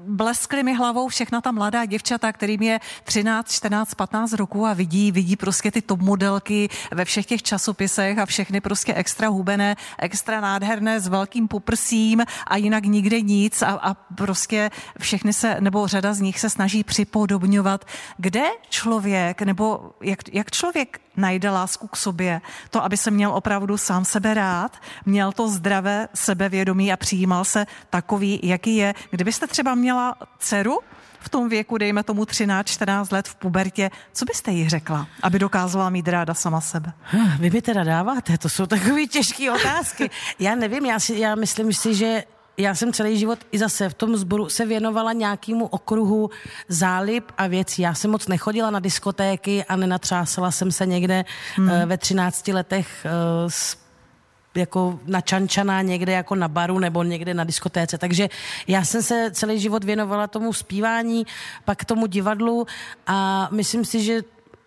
bleskly 0.07 0.63
mi 0.63 0.73
hlavou 0.73 1.07
všechna 1.07 1.41
ta 1.41 1.51
mladá 1.51 1.85
děvčata, 1.85 2.31
kterým 2.31 2.61
je 2.61 2.79
13, 3.03 3.51
14, 3.51 3.93
15 3.93 4.33
roků 4.33 4.65
a 4.65 4.73
vidí, 4.73 5.11
vidí 5.11 5.35
prostě 5.35 5.71
ty 5.71 5.81
top 5.81 5.99
modelky 5.99 6.69
ve 6.91 7.05
všech 7.05 7.25
těch 7.25 7.43
časopisech 7.43 8.17
a 8.17 8.25
všechny 8.25 8.61
prostě 8.61 8.93
extra 8.93 9.27
hubené, 9.27 9.75
extra 9.99 10.41
nádherné 10.41 10.99
s 10.99 11.07
velkým 11.07 11.47
poprsím 11.47 12.25
a 12.47 12.57
jinak 12.57 12.83
nikde 12.83 13.21
nic 13.21 13.61
a, 13.61 13.67
a 13.67 13.93
prostě 13.93 14.69
všechny 14.99 15.33
se, 15.33 15.57
nebo 15.59 15.87
řada 15.87 16.13
z 16.13 16.21
nich 16.21 16.39
se 16.39 16.49
snaží 16.49 16.83
připodobňovat. 16.83 17.85
Kde 18.17 18.43
člověk, 18.69 19.41
nebo 19.41 19.91
jak, 20.01 20.19
jak 20.33 20.51
člověk 20.51 20.99
najde 21.17 21.49
lásku 21.49 21.74
k 21.91 21.95
sobě, 21.95 22.41
to, 22.69 22.83
aby 22.83 22.97
se 22.97 23.11
měl 23.11 23.31
opravdu 23.31 23.77
sám 23.77 24.05
sebe 24.05 24.33
rád, 24.33 24.77
měl 25.05 25.31
to 25.31 25.49
zdravé 25.49 26.07
sebevědomí 26.13 26.93
a 26.93 26.97
přijímal 26.97 27.45
se 27.45 27.65
takový, 27.89 28.39
jaký 28.43 28.75
je. 28.75 28.93
Kdybyste 29.09 29.47
třeba 29.47 29.75
měla 29.75 30.15
dceru, 30.39 30.79
v 31.25 31.29
tom 31.29 31.49
věku, 31.49 31.77
dejme 31.77 32.03
tomu 32.03 32.23
13-14 32.23 33.13
let 33.13 33.27
v 33.27 33.35
pubertě, 33.35 33.91
co 34.13 34.25
byste 34.25 34.51
jí 34.51 34.69
řekla, 34.69 35.07
aby 35.23 35.39
dokázala 35.39 35.89
mít 35.89 36.07
ráda 36.07 36.33
sama 36.33 36.61
sebe? 36.61 36.93
Hm, 37.13 37.37
vy 37.39 37.49
mi 37.49 37.61
teda 37.61 37.83
dáváte, 37.83 38.37
to 38.37 38.49
jsou 38.49 38.65
takové 38.65 39.05
těžké 39.05 39.51
otázky. 39.51 40.09
Já 40.39 40.55
nevím, 40.55 40.85
já, 40.85 40.99
si, 40.99 41.19
já 41.19 41.35
myslím 41.35 41.73
si, 41.73 41.95
že 41.95 42.23
já 42.57 42.75
jsem 42.75 42.93
celý 42.93 43.17
život 43.17 43.39
i 43.51 43.59
zase 43.59 43.89
v 43.89 43.93
tom 43.93 44.17
sboru 44.17 44.49
se 44.49 44.65
věnovala 44.65 45.13
nějakému 45.13 45.65
okruhu 45.67 46.29
zálib 46.67 47.23
a 47.37 47.47
věcí. 47.47 47.81
Já 47.81 47.93
jsem 47.93 48.11
moc 48.11 48.27
nechodila 48.27 48.71
na 48.71 48.79
diskotéky 48.79 49.63
a 49.63 49.75
nenatřásala 49.75 50.51
jsem 50.51 50.71
se 50.71 50.85
někde 50.85 51.25
hmm. 51.55 51.69
uh, 51.69 51.85
ve 51.85 51.97
13 51.97 52.47
letech 52.47 53.05
uh, 53.05 53.49
s 53.49 53.85
jako 54.55 54.99
načančaná 55.05 55.81
někde 55.81 56.11
jako 56.11 56.35
na 56.35 56.47
baru 56.47 56.79
nebo 56.79 57.03
někde 57.03 57.33
na 57.33 57.43
diskotéce. 57.43 57.97
Takže 57.97 58.29
já 58.67 58.85
jsem 58.85 59.03
se 59.03 59.31
celý 59.33 59.59
život 59.59 59.83
věnovala 59.83 60.27
tomu 60.27 60.53
zpívání, 60.53 61.25
pak 61.65 61.85
tomu 61.85 62.07
divadlu 62.07 62.67
a 63.07 63.49
myslím 63.51 63.85
si, 63.85 64.03
že 64.03 64.21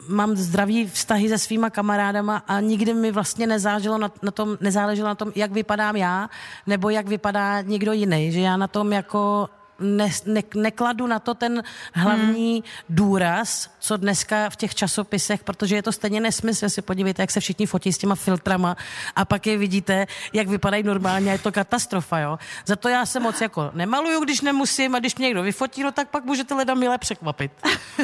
mám 0.09 0.37
zdravý 0.37 0.87
vztahy 0.87 1.29
se 1.29 1.39
svýma 1.39 1.71
kamarádama 1.71 2.43
a 2.49 2.61
nikdy 2.61 2.95
mi 2.95 3.13
vlastně 3.13 3.47
nezáleželo 3.47 3.99
na, 3.99 4.13
na 4.23 4.31
tom, 4.31 4.57
nezáleželo 4.61 5.09
na 5.09 5.15
tom, 5.15 5.33
jak 5.35 5.53
vypadám 5.53 5.97
já, 5.97 6.31
nebo 6.67 6.91
jak 6.91 7.09
vypadá 7.09 7.61
někdo 7.61 7.93
jiný. 7.93 8.33
Že 8.33 8.41
já 8.41 8.57
na 8.57 8.69
tom 8.69 8.93
jako 8.93 9.49
ne, 9.79 10.11
ne, 10.27 10.43
nekladu 10.55 11.07
na 11.07 11.19
to 11.19 11.35
ten 11.35 11.63
hlavní 11.95 12.53
hmm. 12.55 12.63
důraz, 12.89 13.71
co 13.79 13.97
dneska 13.97 14.51
v 14.51 14.57
těch 14.57 14.75
časopisech, 14.75 15.45
protože 15.45 15.77
je 15.77 15.83
to 15.83 15.93
stejně 15.93 16.21
nesmysl, 16.21 16.69
si 16.69 16.83
podívejte, 16.83 17.23
jak 17.23 17.31
se 17.31 17.41
všichni 17.41 17.67
fotí 17.67 17.93
s 17.93 17.99
těma 17.99 18.15
filtrama 18.15 18.77
a 19.17 19.25
pak 19.25 19.47
je 19.47 19.59
vidíte, 19.59 20.07
jak 20.33 20.49
vypadají 20.49 20.83
normálně, 20.83 21.31
je 21.31 21.39
to 21.39 21.53
katastrofa, 21.53 22.19
jo. 22.19 22.39
Za 22.67 22.77
to 22.77 22.89
já 22.89 23.07
se 23.07 23.21
moc 23.21 23.41
jako 23.41 23.71
nemaluju, 23.75 24.25
když 24.25 24.41
nemusím 24.41 24.95
a 24.95 24.99
když 24.99 25.17
mě 25.17 25.27
někdo 25.27 25.43
vyfotí, 25.43 25.83
no 25.83 25.93
tak 25.93 26.09
pak 26.09 26.25
můžete 26.25 26.55
leda 26.55 26.75
milé 26.75 26.99
překvapit. 26.99 27.53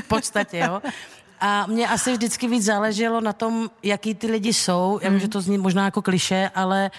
V 0.01 0.09
podstatě, 0.09 0.59
jo. 0.59 0.83
A 1.47 1.67
mě 1.67 1.89
asi 1.89 2.13
vždycky 2.13 2.49
víc 2.49 2.65
záleželo 2.65 3.21
na 3.21 3.33
tom, 3.33 3.71
jaký 3.83 4.15
ty 4.15 4.27
lidi 4.27 4.53
jsou. 4.53 4.99
Já 5.03 5.11
vím, 5.11 5.21
že 5.21 5.29
to 5.29 5.41
zní 5.41 5.59
možná 5.59 5.85
jako 5.85 6.03
kliše, 6.03 6.51
ale 6.55 6.91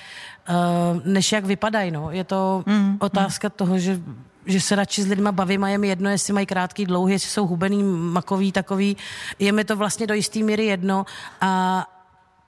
uh, 0.50 1.02
než 1.06 1.32
jak 1.32 1.46
vypadají. 1.46 1.92
No. 1.92 2.12
Je 2.12 2.24
to 2.24 2.64
mm. 2.66 2.98
otázka 3.00 3.50
toho, 3.50 3.80
že 3.80 4.02
že 4.48 4.62
se 4.62 4.76
radši 4.76 5.04
s 5.04 5.08
lidma 5.08 5.32
bavím 5.32 5.64
a 5.64 5.70
je 5.70 5.78
mi 5.78 5.88
jedno, 5.88 6.10
jestli 6.10 6.34
mají 6.34 6.46
krátký, 6.46 6.86
dlouhý, 6.86 7.14
jestli 7.14 7.30
jsou 7.30 7.48
hubený, 7.48 7.84
makový, 7.84 8.52
takový. 8.52 8.98
Je 9.40 9.52
mi 9.52 9.64
to 9.64 9.76
vlastně 9.76 10.08
do 10.08 10.14
jisté 10.14 10.40
míry 10.40 10.66
jedno 10.66 11.06
a 11.42 11.86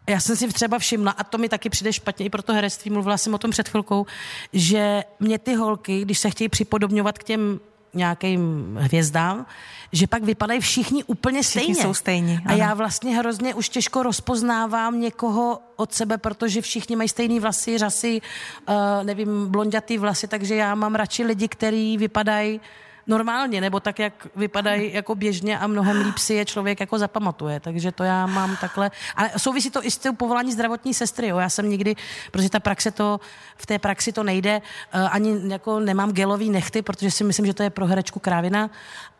já 0.09 0.19
jsem 0.19 0.35
si 0.35 0.47
třeba 0.47 0.79
všimla, 0.79 1.11
a 1.11 1.23
to 1.23 1.37
mi 1.37 1.49
taky 1.49 1.69
přijde 1.69 1.93
špatně 1.93 2.25
i 2.25 2.29
pro 2.29 2.41
to 2.41 2.53
herectví, 2.53 2.91
mluvila 2.91 3.17
jsem 3.17 3.33
o 3.33 3.37
tom 3.37 3.51
před 3.51 3.69
chvilkou, 3.69 4.05
že 4.53 5.03
mě 5.19 5.39
ty 5.39 5.53
holky, 5.53 6.01
když 6.01 6.19
se 6.19 6.29
chtějí 6.29 6.49
připodobňovat 6.49 7.17
k 7.17 7.23
těm 7.23 7.59
nějakým 7.97 8.77
hvězdám, 8.81 9.45
že 9.91 10.07
pak 10.07 10.23
vypadají 10.23 10.59
všichni 10.59 11.03
úplně 11.03 11.43
stejně. 11.43 11.73
Všichni 11.73 11.83
jsou 11.83 11.93
stejní. 11.93 12.39
Ano. 12.45 12.55
A 12.55 12.57
já 12.57 12.73
vlastně 12.73 13.17
hrozně 13.17 13.55
už 13.55 13.69
těžko 13.69 14.03
rozpoznávám 14.03 15.01
někoho 15.01 15.59
od 15.75 15.93
sebe, 15.93 16.17
protože 16.17 16.61
všichni 16.61 16.95
mají 16.95 17.09
stejný 17.09 17.39
vlasy, 17.39 17.77
řasy, 17.77 18.21
uh, 18.69 18.75
nevím, 19.03 19.47
blondětý 19.47 19.97
vlasy, 19.97 20.27
takže 20.27 20.55
já 20.55 20.75
mám 20.75 20.95
radši 20.95 21.23
lidi, 21.23 21.47
kteří 21.47 21.97
vypadají 21.97 22.61
normálně, 23.07 23.61
nebo 23.61 23.79
tak, 23.79 23.99
jak 23.99 24.27
vypadají 24.35 24.93
jako 24.93 25.15
běžně 25.15 25.59
a 25.59 25.67
mnohem 25.67 26.01
líp 26.05 26.17
si 26.17 26.33
je 26.33 26.45
člověk 26.45 26.79
jako 26.79 26.99
zapamatuje. 26.99 27.59
Takže 27.59 27.91
to 27.91 28.03
já 28.03 28.25
mám 28.25 28.57
takhle. 28.61 28.91
Ale 29.15 29.31
souvisí 29.37 29.69
to 29.69 29.85
i 29.85 29.91
s 29.91 29.97
tím 29.97 30.15
povolání 30.15 30.51
zdravotní 30.51 30.93
sestry. 30.93 31.27
Jo. 31.27 31.37
Já 31.37 31.49
jsem 31.49 31.69
nikdy, 31.69 31.95
protože 32.31 32.49
ta 32.49 32.59
praxe 32.59 32.91
to, 32.91 33.19
v 33.57 33.65
té 33.65 33.79
praxi 33.79 34.11
to 34.11 34.23
nejde, 34.23 34.61
uh, 34.95 35.07
ani 35.11 35.51
jako 35.51 35.79
nemám 35.79 36.11
gelový 36.11 36.49
nechty, 36.49 36.81
protože 36.81 37.11
si 37.11 37.23
myslím, 37.23 37.45
že 37.45 37.53
to 37.53 37.63
je 37.63 37.69
pro 37.69 37.85
herečku 37.85 38.19
krávina. 38.19 38.69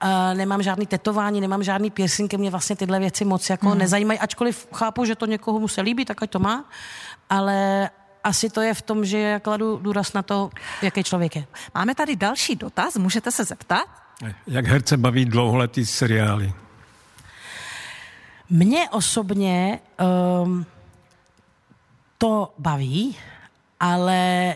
Uh, 0.04 0.10
nemám 0.38 0.63
žádný 0.63 0.88
tetování, 0.88 1.41
nemám 1.41 1.63
žádný 1.63 1.89
piercing, 1.89 2.34
mě 2.34 2.50
vlastně 2.52 2.76
tyhle 2.76 3.00
věci 3.00 3.26
moc 3.26 3.50
jako 3.50 3.69
mm. 3.69 3.78
nezajímají, 3.78 4.19
ačkoliv 4.19 4.67
chápu, 4.73 5.06
že 5.06 5.15
to 5.15 5.26
někoho 5.26 5.60
mu 5.60 5.67
se 5.67 5.82
líbí, 5.82 6.06
tak 6.06 6.23
ať 6.23 6.30
to 6.30 6.39
má. 6.39 6.65
Ale, 7.30 7.89
asi 8.27 8.49
to 8.49 8.61
je 8.61 8.73
v 8.73 8.81
tom, 8.81 9.05
že 9.05 9.17
já 9.17 9.39
kladu 9.39 9.77
důraz 9.77 10.13
na 10.13 10.21
to, 10.21 10.49
jaký 10.81 11.03
člověk 11.03 11.35
je. 11.35 11.47
Máme 11.75 11.95
tady 11.95 12.15
další 12.15 12.55
dotaz, 12.55 12.97
můžete 12.97 13.31
se 13.31 13.43
zeptat? 13.43 13.87
Jak 14.47 14.65
herce 14.65 14.97
baví 14.97 15.25
dlouholetý 15.25 15.85
seriály? 15.85 16.53
Mě 18.49 18.89
osobně 18.89 19.79
um, 20.43 20.65
to 22.17 22.53
baví, 22.57 23.15
ale 23.79 24.55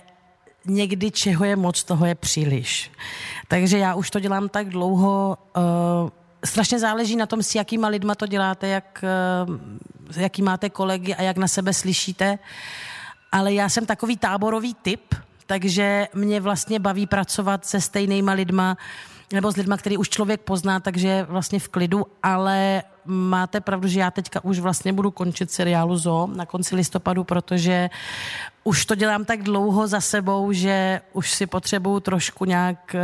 někdy 0.65 1.11
čeho 1.11 1.45
je 1.45 1.55
moc, 1.55 1.83
toho 1.83 2.05
je 2.05 2.15
příliš. 2.15 2.91
Takže 3.47 3.77
já 3.77 3.95
už 3.95 4.09
to 4.09 4.19
dělám 4.19 4.49
tak 4.49 4.69
dlouho, 4.69 5.37
uh, 5.57 6.09
strašně 6.45 6.79
záleží 6.79 7.15
na 7.15 7.25
tom, 7.25 7.43
s 7.43 7.55
jakýma 7.55 7.87
lidma 7.87 8.15
to 8.15 8.27
děláte, 8.27 8.67
jak, 8.67 9.03
uh, 9.47 10.21
jaký 10.21 10.41
máte 10.41 10.69
kolegy 10.69 11.15
a 11.15 11.21
jak 11.21 11.37
na 11.37 11.47
sebe 11.47 11.73
slyšíte. 11.73 12.31
Uh, 12.31 12.37
ale 13.31 13.53
já 13.53 13.69
jsem 13.69 13.85
takový 13.85 14.17
táborový 14.17 14.73
typ, 14.73 15.15
takže 15.45 16.07
mě 16.13 16.41
vlastně 16.41 16.79
baví 16.79 17.07
pracovat 17.07 17.65
se 17.65 17.81
stejnýma 17.81 18.31
lidma, 18.31 18.77
nebo 19.33 19.51
s 19.51 19.55
lidma, 19.55 19.77
který 19.77 19.97
už 19.97 20.09
člověk 20.09 20.41
pozná, 20.41 20.79
takže 20.79 21.25
vlastně 21.29 21.59
v 21.59 21.69
klidu, 21.69 22.05
ale 22.23 22.83
máte 23.05 23.61
pravdu, 23.61 23.87
že 23.87 23.99
já 23.99 24.11
teďka 24.11 24.43
už 24.43 24.59
vlastně 24.59 24.93
budu 24.93 25.11
končit 25.11 25.51
seriálu 25.51 25.97
Zo 25.97 26.27
na 26.35 26.45
konci 26.45 26.75
listopadu, 26.75 27.23
protože 27.23 27.89
už 28.63 28.85
to 28.85 28.95
dělám 28.95 29.25
tak 29.25 29.43
dlouho 29.43 29.87
za 29.87 30.01
sebou, 30.01 30.51
že 30.51 31.01
už 31.13 31.31
si 31.31 31.45
potřebuju 31.45 31.99
trošku 31.99 32.45
nějak 32.45 32.95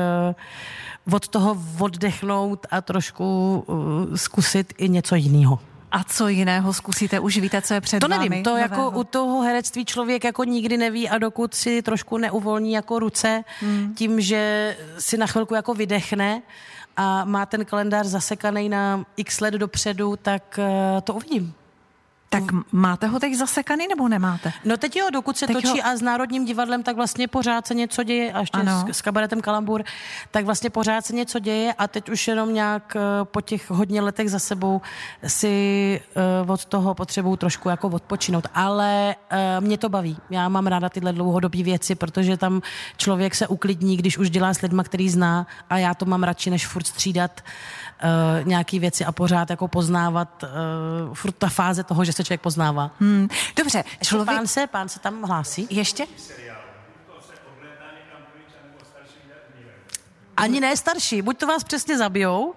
uh, 1.08 1.16
od 1.16 1.28
toho 1.28 1.58
oddechnout 1.80 2.68
a 2.72 2.82
trošku 2.82 3.64
uh, 3.68 4.16
zkusit 4.16 4.74
i 4.78 4.90
něco 4.90 5.16
jiného. 5.16 5.60
A 5.92 6.04
co 6.04 6.28
jiného 6.28 6.74
zkusíte? 6.74 7.20
Už 7.20 7.38
víte, 7.38 7.62
co 7.62 7.74
je 7.74 7.82
před 7.82 8.00
to 8.00 8.08
vámi? 8.08 8.26
To 8.26 8.30
nevím, 8.30 8.44
to 8.44 8.50
nového? 8.50 8.64
jako 8.64 9.00
u 9.00 9.04
toho 9.04 9.42
herectví 9.42 9.86
člověk 9.86 10.24
jako 10.24 10.44
nikdy 10.44 10.78
neví 10.78 11.10
a 11.10 11.18
dokud 11.18 11.54
si 11.54 11.82
trošku 11.82 12.18
neuvolní 12.18 12.72
jako 12.74 13.00
ruce 13.00 13.44
hmm. 13.60 13.94
tím, 13.96 14.22
že 14.22 14.76
si 15.00 15.18
na 15.18 15.28
chvilku 15.28 15.56
jako 15.56 15.74
vydechne 15.74 16.42
a 16.98 17.26
má 17.26 17.46
ten 17.46 17.66
kalendář 17.66 18.06
zasekaný 18.06 18.70
na 18.70 19.06
x 19.18 19.40
let 19.40 19.54
dopředu, 19.54 20.16
tak 20.16 20.60
uh, 20.60 21.02
to 21.02 21.14
uvidím. 21.14 21.54
Tak 22.30 22.44
máte 22.72 23.08
ho 23.08 23.20
teď 23.20 23.36
zasekaný 23.36 23.88
nebo 23.88 24.08
nemáte? 24.08 24.54
No 24.66 24.78
teď 24.78 24.96
jo, 24.96 25.08
dokud 25.14 25.38
se 25.38 25.48
teď 25.48 25.56
točí 25.56 25.82
ho... 25.82 25.88
a 25.88 25.96
s 25.96 26.02
Národním 26.02 26.46
divadlem, 26.46 26.84
tak 26.84 26.96
vlastně 26.96 27.28
pořád 27.28 27.68
se 27.68 27.74
něco 27.74 28.04
děje 28.04 28.34
a 28.34 28.40
ještě 28.40 28.60
s, 28.60 28.98
s 28.98 29.02
kabaretem 29.02 29.42
Kalambur, 29.42 29.84
tak 30.32 30.46
vlastně 30.46 30.70
pořád 30.70 31.06
se 31.06 31.16
něco 31.16 31.40
děje 31.40 31.74
a 31.74 31.88
teď 31.88 32.10
už 32.10 32.28
jenom 32.28 32.54
nějak 32.54 32.96
uh, 32.96 33.02
po 33.26 33.42
těch 33.42 33.70
hodně 33.70 34.02
letech 34.02 34.32
za 34.32 34.40
sebou 34.40 34.82
si 35.28 36.02
uh, 36.44 36.52
od 36.52 36.66
toho 36.66 36.94
potřebuju 36.94 37.36
trošku 37.36 37.70
jako 37.70 37.88
odpočinout. 37.88 38.48
Ale 38.54 39.16
uh, 39.32 39.66
mě 39.66 39.78
to 39.78 39.90
baví. 39.90 40.18
Já 40.30 40.50
mám 40.50 40.68
ráda 40.68 40.90
tyhle 40.90 41.14
dlouhodobé 41.14 41.64
věci, 41.64 41.96
protože 41.96 42.38
tam 42.38 42.62
člověk 42.98 43.36
se 43.36 43.48
uklidní, 43.48 43.98
když 43.98 44.18
už 44.18 44.30
dělá 44.30 44.54
s 44.54 44.62
lidma, 44.62 44.84
který 44.84 45.10
zná 45.10 45.48
a 45.70 45.78
já 45.78 45.94
to 45.94 46.06
mám 46.06 46.24
radši, 46.24 46.50
než 46.50 46.68
furt 46.68 46.88
střídat 46.88 47.42
uh, 47.42 48.48
nějaký 48.48 48.80
věci 48.80 49.06
a 49.06 49.12
pořád 49.12 49.50
jako 49.50 49.68
poznávat 49.68 50.44
uh, 50.44 51.14
furt 51.14 51.36
ta 51.38 51.50
fáze 51.50 51.84
toho, 51.84 52.06
že 52.06 52.14
se 52.18 52.24
člověk 52.24 52.42
poznává. 52.42 52.92
Hmm. 53.00 53.30
Dobře, 53.56 53.84
člověk... 54.04 54.38
Pán 54.38 54.48
se, 54.48 54.68
pán 54.68 54.90
se 54.90 55.00
tam 55.00 55.24
hlásí. 55.24 55.68
Ještě? 55.70 56.08
Ani 60.38 60.60
ne 60.60 60.78
starší, 60.78 61.22
buď 61.22 61.38
to 61.38 61.48
vás 61.48 61.64
přesně 61.64 61.98
zabijou, 61.98 62.54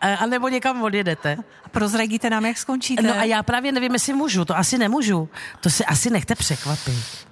eh, 0.00 0.16
anebo 0.16 0.48
někam 0.48 0.82
odjedete. 0.82 1.36
A 1.64 1.68
prozradíte 1.68 2.30
nám, 2.30 2.46
jak 2.46 2.58
skončíte. 2.58 3.02
No 3.02 3.18
a 3.18 3.24
já 3.24 3.42
právě 3.42 3.72
nevím, 3.72 3.92
jestli 3.92 4.12
můžu, 4.12 4.44
to 4.44 4.56
asi 4.56 4.78
nemůžu. 4.78 5.28
To 5.60 5.70
si 5.70 5.84
asi 5.84 6.10
nechte 6.10 6.34
překvapit. 6.34 7.27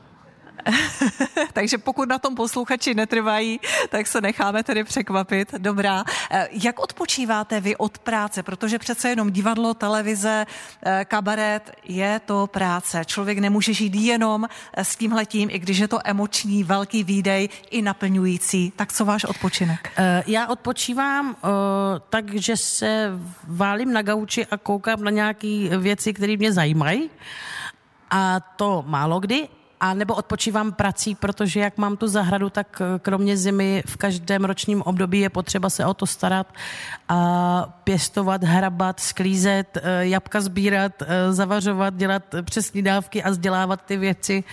Takže 1.52 1.78
pokud 1.78 2.08
na 2.08 2.18
tom 2.18 2.34
posluchači 2.34 2.94
netrvají, 2.94 3.60
tak 3.88 4.06
se 4.06 4.20
necháme 4.20 4.62
tedy 4.62 4.84
překvapit. 4.84 5.54
Dobrá. 5.58 6.04
Eh, 6.30 6.48
jak 6.50 6.78
odpočíváte 6.80 7.60
vy 7.60 7.76
od 7.76 7.98
práce? 7.98 8.42
Protože 8.42 8.78
přece 8.78 9.08
jenom 9.08 9.30
divadlo, 9.30 9.74
televize, 9.74 10.46
eh, 10.82 11.04
kabaret 11.04 11.72
je 11.84 12.20
to 12.24 12.46
práce. 12.46 13.04
Člověk 13.04 13.38
nemůže 13.38 13.72
žít 13.72 13.94
jenom 13.94 14.46
eh, 14.74 14.84
s 14.84 14.96
tímhletím, 14.96 15.48
i 15.50 15.58
když 15.58 15.78
je 15.78 15.88
to 15.88 15.98
emoční, 16.04 16.64
velký 16.64 17.04
výdej 17.04 17.48
i 17.70 17.82
naplňující. 17.82 18.72
Tak 18.76 18.92
co 18.92 19.04
váš 19.04 19.24
odpočinek? 19.24 19.92
Já 20.26 20.46
odpočívám 20.46 21.36
tak, 22.10 22.34
že 22.34 22.56
se 22.56 23.10
válím 23.44 23.92
na 23.92 24.02
gauči 24.02 24.46
a 24.46 24.56
koukám 24.56 25.04
na 25.04 25.10
nějaké 25.10 25.68
věci, 25.78 26.12
které 26.12 26.36
mě 26.36 26.52
zajímají. 26.52 27.10
A 28.10 28.40
to 28.40 28.84
málo 28.86 29.20
kdy, 29.20 29.48
a 29.80 29.94
nebo 29.94 30.14
odpočívám 30.14 30.72
prací, 30.72 31.14
protože 31.14 31.60
jak 31.60 31.78
mám 31.78 31.96
tu 31.96 32.08
zahradu, 32.08 32.50
tak 32.50 32.80
eh, 32.80 32.98
kromě 32.98 33.36
zimy 33.36 33.82
v 33.86 33.96
každém 33.96 34.44
ročním 34.44 34.82
období 34.82 35.20
je 35.20 35.30
potřeba 35.30 35.70
se 35.70 35.86
o 35.86 35.94
to 35.94 36.06
starat 36.06 36.46
a 37.08 37.80
pěstovat, 37.84 38.44
hrabat, 38.44 39.00
sklízet, 39.00 39.76
eh, 39.76 40.06
jabka 40.06 40.40
sbírat, 40.40 40.92
eh, 41.02 41.32
zavařovat, 41.32 41.94
dělat 41.94 42.22
přesní 42.44 42.82
dávky 42.82 43.22
a 43.22 43.30
vzdělávat 43.30 43.82
ty 43.82 43.96
věci 43.96 44.44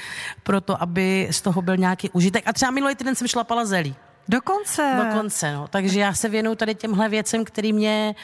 pro 0.44 0.62
to, 0.62 0.82
aby 0.82 1.28
z 1.32 1.42
toho 1.42 1.62
byl 1.62 1.78
nějaký 1.78 2.10
užitek. 2.10 2.44
A 2.48 2.54
třeba 2.54 2.72
minulý 2.72 2.96
týden 2.96 3.16
jsem 3.16 3.28
šlapala 3.28 3.66
zelí. 3.66 3.96
Dokonce. 4.28 5.10
Dokonce, 5.10 5.54
no. 5.54 5.68
Takže 5.68 6.00
já 6.00 6.14
se 6.14 6.30
věnuju 6.30 6.56
tady 6.56 6.76
těmhle 6.76 7.10
věcem, 7.10 7.46
který 7.46 7.74
mě 7.74 8.16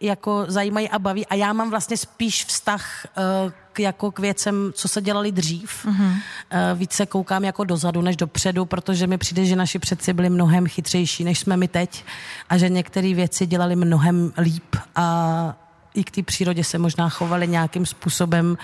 jako 0.00 0.44
zajímají 0.48 0.90
a 0.90 0.98
baví. 0.98 1.26
A 1.26 1.34
já 1.34 1.52
mám 1.52 1.70
vlastně 1.70 1.96
spíš 1.96 2.44
vztah 2.44 3.06
uh, 3.44 3.52
jako 3.80 4.10
k 4.10 4.18
věcem, 4.18 4.72
co 4.74 4.88
se 4.88 5.02
dělali 5.02 5.32
dřív. 5.32 5.86
Mm-hmm. 5.86 6.08
Uh, 6.08 6.78
více 6.78 7.06
koukám 7.06 7.44
jako 7.44 7.64
dozadu 7.64 8.02
než 8.02 8.16
dopředu, 8.16 8.64
protože 8.64 9.06
mi 9.06 9.18
přijde, 9.18 9.44
že 9.44 9.56
naši 9.56 9.78
předci 9.78 10.12
byli 10.12 10.30
mnohem 10.30 10.66
chytřejší, 10.66 11.24
než 11.24 11.38
jsme 11.38 11.56
my 11.56 11.68
teď. 11.68 12.04
A 12.48 12.58
že 12.58 12.68
některé 12.68 13.14
věci 13.14 13.46
dělali 13.46 13.76
mnohem 13.76 14.32
líp 14.38 14.76
a 14.96 15.56
i 15.94 16.04
k 16.04 16.10
té 16.10 16.22
přírodě 16.22 16.64
se 16.64 16.78
možná 16.78 17.08
chovali 17.08 17.48
nějakým 17.48 17.86
způsobem 17.86 18.58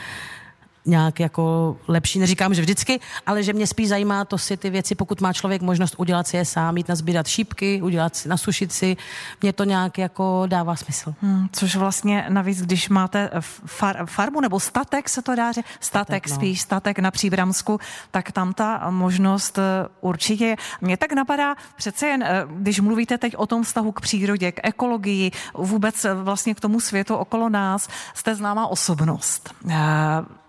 nějak 0.86 1.20
jako 1.20 1.76
lepší. 1.88 2.18
Neříkám, 2.18 2.54
že 2.54 2.62
vždycky, 2.62 3.00
ale 3.26 3.42
že 3.42 3.52
mě 3.52 3.66
spíš 3.66 3.88
zajímá 3.88 4.24
to 4.24 4.38
si 4.38 4.56
ty 4.56 4.70
věci, 4.70 4.94
pokud 4.94 5.20
má 5.20 5.32
člověk 5.32 5.62
možnost 5.62 5.94
udělat 5.98 6.26
si 6.26 6.36
je 6.36 6.44
sám, 6.44 6.76
jít 6.76 6.88
nazbírat 6.88 7.26
šípky, 7.26 7.82
udělat 7.82 8.16
si, 8.16 8.28
nasušit 8.28 8.72
si, 8.72 8.96
mě 9.42 9.52
to 9.52 9.64
nějak 9.64 9.98
jako 9.98 10.42
dává 10.46 10.76
smysl. 10.76 11.14
Hmm, 11.22 11.48
což 11.52 11.76
vlastně 11.76 12.26
navíc, 12.28 12.62
když 12.62 12.88
máte 12.88 13.30
far, 13.66 14.06
farmu 14.06 14.40
nebo 14.40 14.60
statek, 14.60 15.08
se 15.08 15.22
to 15.22 15.34
dá 15.34 15.52
říct, 15.52 15.64
statek, 15.80 15.84
statek 15.84 16.28
no. 16.28 16.34
spíš, 16.34 16.60
statek 16.60 16.98
na 16.98 17.10
Příbramsku, 17.10 17.78
tak 18.10 18.32
tam 18.32 18.52
ta 18.52 18.90
možnost 18.90 19.58
eh, 19.58 19.62
určitě 20.00 20.56
Mě 20.80 20.96
tak 20.96 21.12
napadá 21.12 21.54
přece 21.76 22.06
jen, 22.06 22.22
eh, 22.22 22.44
když 22.48 22.80
mluvíte 22.80 23.18
teď 23.18 23.36
o 23.36 23.46
tom 23.46 23.62
vztahu 23.62 23.92
k 23.92 24.00
přírodě, 24.00 24.52
k 24.52 24.60
ekologii, 24.62 25.30
vůbec 25.54 26.04
eh, 26.04 26.14
vlastně 26.14 26.54
k 26.54 26.60
tomu 26.60 26.80
světu 26.80 27.14
okolo 27.14 27.48
nás, 27.48 27.88
jste 28.14 28.34
známá 28.34 28.66
osobnost 28.66 29.54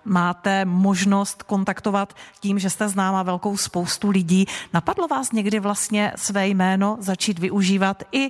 máte 0.05 0.65
možnost 0.65 1.43
kontaktovat 1.43 2.13
tím, 2.39 2.59
že 2.59 2.69
jste 2.69 2.89
známa 2.89 3.23
velkou 3.23 3.57
spoustu 3.57 4.09
lidí. 4.09 4.45
Napadlo 4.73 5.07
vás 5.07 5.31
někdy 5.31 5.59
vlastně 5.59 6.11
své 6.15 6.47
jméno 6.47 6.97
začít 6.99 7.39
využívat 7.39 8.03
i 8.11 8.29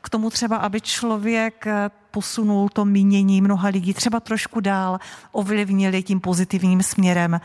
k 0.00 0.08
tomu 0.08 0.30
třeba, 0.30 0.56
aby 0.56 0.80
člověk 0.80 1.66
posunul 2.10 2.68
to 2.68 2.84
mínění 2.84 3.40
mnoha 3.40 3.68
lidí 3.68 3.94
třeba 3.94 4.20
trošku 4.20 4.60
dál, 4.60 4.98
ovlivnili 5.32 6.02
tím 6.02 6.20
pozitivním 6.20 6.82
směrem? 6.82 7.40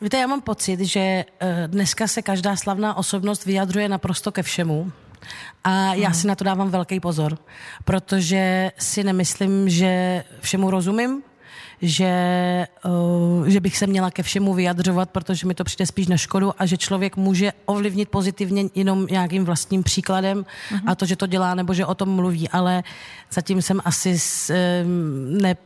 Víte, 0.00 0.16
já 0.16 0.26
mám 0.26 0.40
pocit, 0.40 0.80
že 0.80 1.00
eh, 1.00 1.24
dneska 1.66 2.06
se 2.06 2.22
každá 2.22 2.56
slavná 2.56 2.96
osobnost 2.96 3.44
vyjadřuje 3.44 3.88
naprosto 3.88 4.32
ke 4.32 4.42
všemu. 4.42 4.92
A 5.64 5.94
já 5.94 6.12
si 6.12 6.26
na 6.26 6.34
to 6.34 6.44
dávám 6.44 6.70
velký 6.70 7.00
pozor, 7.00 7.38
protože 7.84 8.72
si 8.78 9.04
nemyslím, 9.04 9.68
že 9.68 10.24
všemu 10.40 10.70
rozumím, 10.70 11.22
že, 11.82 12.66
uh, 12.84 13.46
že 13.46 13.60
bych 13.60 13.78
se 13.78 13.86
měla 13.86 14.10
ke 14.10 14.22
všemu 14.22 14.54
vyjadřovat, 14.54 15.10
protože 15.10 15.46
mi 15.46 15.54
to 15.54 15.64
přijde 15.64 15.86
spíš 15.86 16.06
na 16.06 16.16
škodu 16.16 16.52
a 16.58 16.66
že 16.66 16.76
člověk 16.76 17.16
může 17.16 17.52
ovlivnit 17.66 18.08
pozitivně 18.08 18.64
jenom 18.74 19.06
nějakým 19.10 19.44
vlastním 19.44 19.82
příkladem 19.82 20.44
uh-huh. 20.70 20.80
a 20.86 20.94
to, 20.94 21.06
že 21.06 21.16
to 21.16 21.26
dělá 21.26 21.54
nebo 21.54 21.74
že 21.74 21.86
o 21.86 21.94
tom 21.94 22.08
mluví, 22.08 22.48
ale 22.48 22.82
zatím 23.32 23.62
jsem 23.62 23.80
asi 23.84 24.18
ne, 25.40 25.56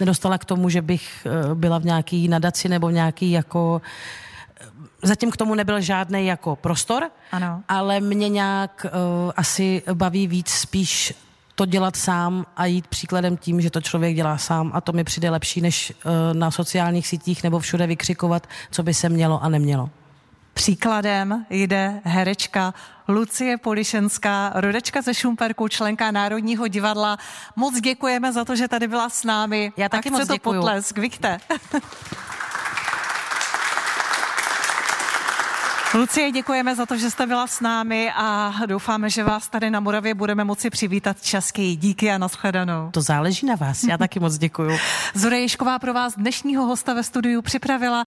nedostala 0.00 0.38
k 0.38 0.44
tomu, 0.44 0.68
že 0.68 0.82
bych 0.82 1.26
uh, 1.26 1.54
byla 1.54 1.78
v 1.78 1.84
nějaký 1.84 2.28
nadaci 2.28 2.68
nebo 2.68 2.88
v 2.88 2.92
nějaký 2.92 3.30
jako 3.30 3.82
Zatím 5.02 5.30
k 5.30 5.36
tomu 5.36 5.54
nebyl 5.54 5.80
žádný 5.80 6.26
jako 6.26 6.56
prostor, 6.56 7.10
ano. 7.32 7.62
ale 7.68 8.00
mě 8.00 8.28
nějak 8.28 8.86
uh, 8.86 9.32
asi 9.36 9.82
baví 9.94 10.26
víc 10.26 10.50
spíš 10.50 11.14
to 11.58 11.66
dělat 11.66 11.96
sám 11.96 12.46
a 12.56 12.66
jít 12.66 12.86
příkladem 12.86 13.36
tím, 13.36 13.60
že 13.60 13.70
to 13.70 13.80
člověk 13.80 14.16
dělá 14.16 14.38
sám 14.38 14.70
a 14.74 14.80
to 14.80 14.92
mi 14.92 15.04
přijde 15.04 15.30
lepší, 15.30 15.60
než 15.60 15.92
uh, 16.04 16.12
na 16.38 16.50
sociálních 16.50 17.06
sítích 17.06 17.42
nebo 17.42 17.58
všude 17.58 17.86
vykřikovat, 17.86 18.46
co 18.70 18.82
by 18.82 18.94
se 18.94 19.08
mělo 19.08 19.42
a 19.42 19.48
nemělo. 19.48 19.90
Příkladem 20.54 21.46
jde 21.50 22.00
herečka 22.04 22.74
Lucie 23.08 23.58
Polišenská, 23.58 24.52
rodečka 24.54 25.02
ze 25.02 25.14
Šumperku, 25.14 25.68
členka 25.68 26.10
Národního 26.10 26.68
divadla. 26.68 27.18
Moc 27.56 27.80
děkujeme 27.80 28.32
za 28.32 28.44
to, 28.44 28.56
že 28.56 28.68
tady 28.68 28.88
byla 28.88 29.08
s 29.08 29.24
námi. 29.24 29.72
Já 29.76 29.88
taky 29.88 30.10
moc 30.10 30.26
to 30.26 30.32
děkuju. 30.32 30.60
potlesk, 30.60 30.98
Víte. 30.98 31.38
Lucie, 35.94 36.32
děkujeme 36.32 36.74
za 36.74 36.86
to, 36.86 36.96
že 36.96 37.10
jste 37.10 37.26
byla 37.26 37.46
s 37.46 37.60
námi 37.60 38.10
a 38.16 38.52
doufáme, 38.66 39.10
že 39.10 39.24
vás 39.24 39.48
tady 39.48 39.70
na 39.70 39.80
Moravě 39.80 40.14
budeme 40.14 40.44
moci 40.44 40.70
přivítat 40.70 41.22
časky. 41.22 41.76
Díky 41.76 42.10
a 42.10 42.18
nashledanou. 42.18 42.90
To 42.90 43.02
záleží 43.02 43.46
na 43.46 43.54
vás. 43.54 43.82
Já 43.82 43.98
taky 43.98 44.20
moc 44.20 44.38
děkuju. 44.38 44.78
Zure 45.14 45.40
Ješková 45.40 45.78
pro 45.78 45.92
vás 45.92 46.14
dnešního 46.16 46.66
hosta 46.66 46.94
ve 46.94 47.02
studiu 47.02 47.42
připravila 47.42 47.96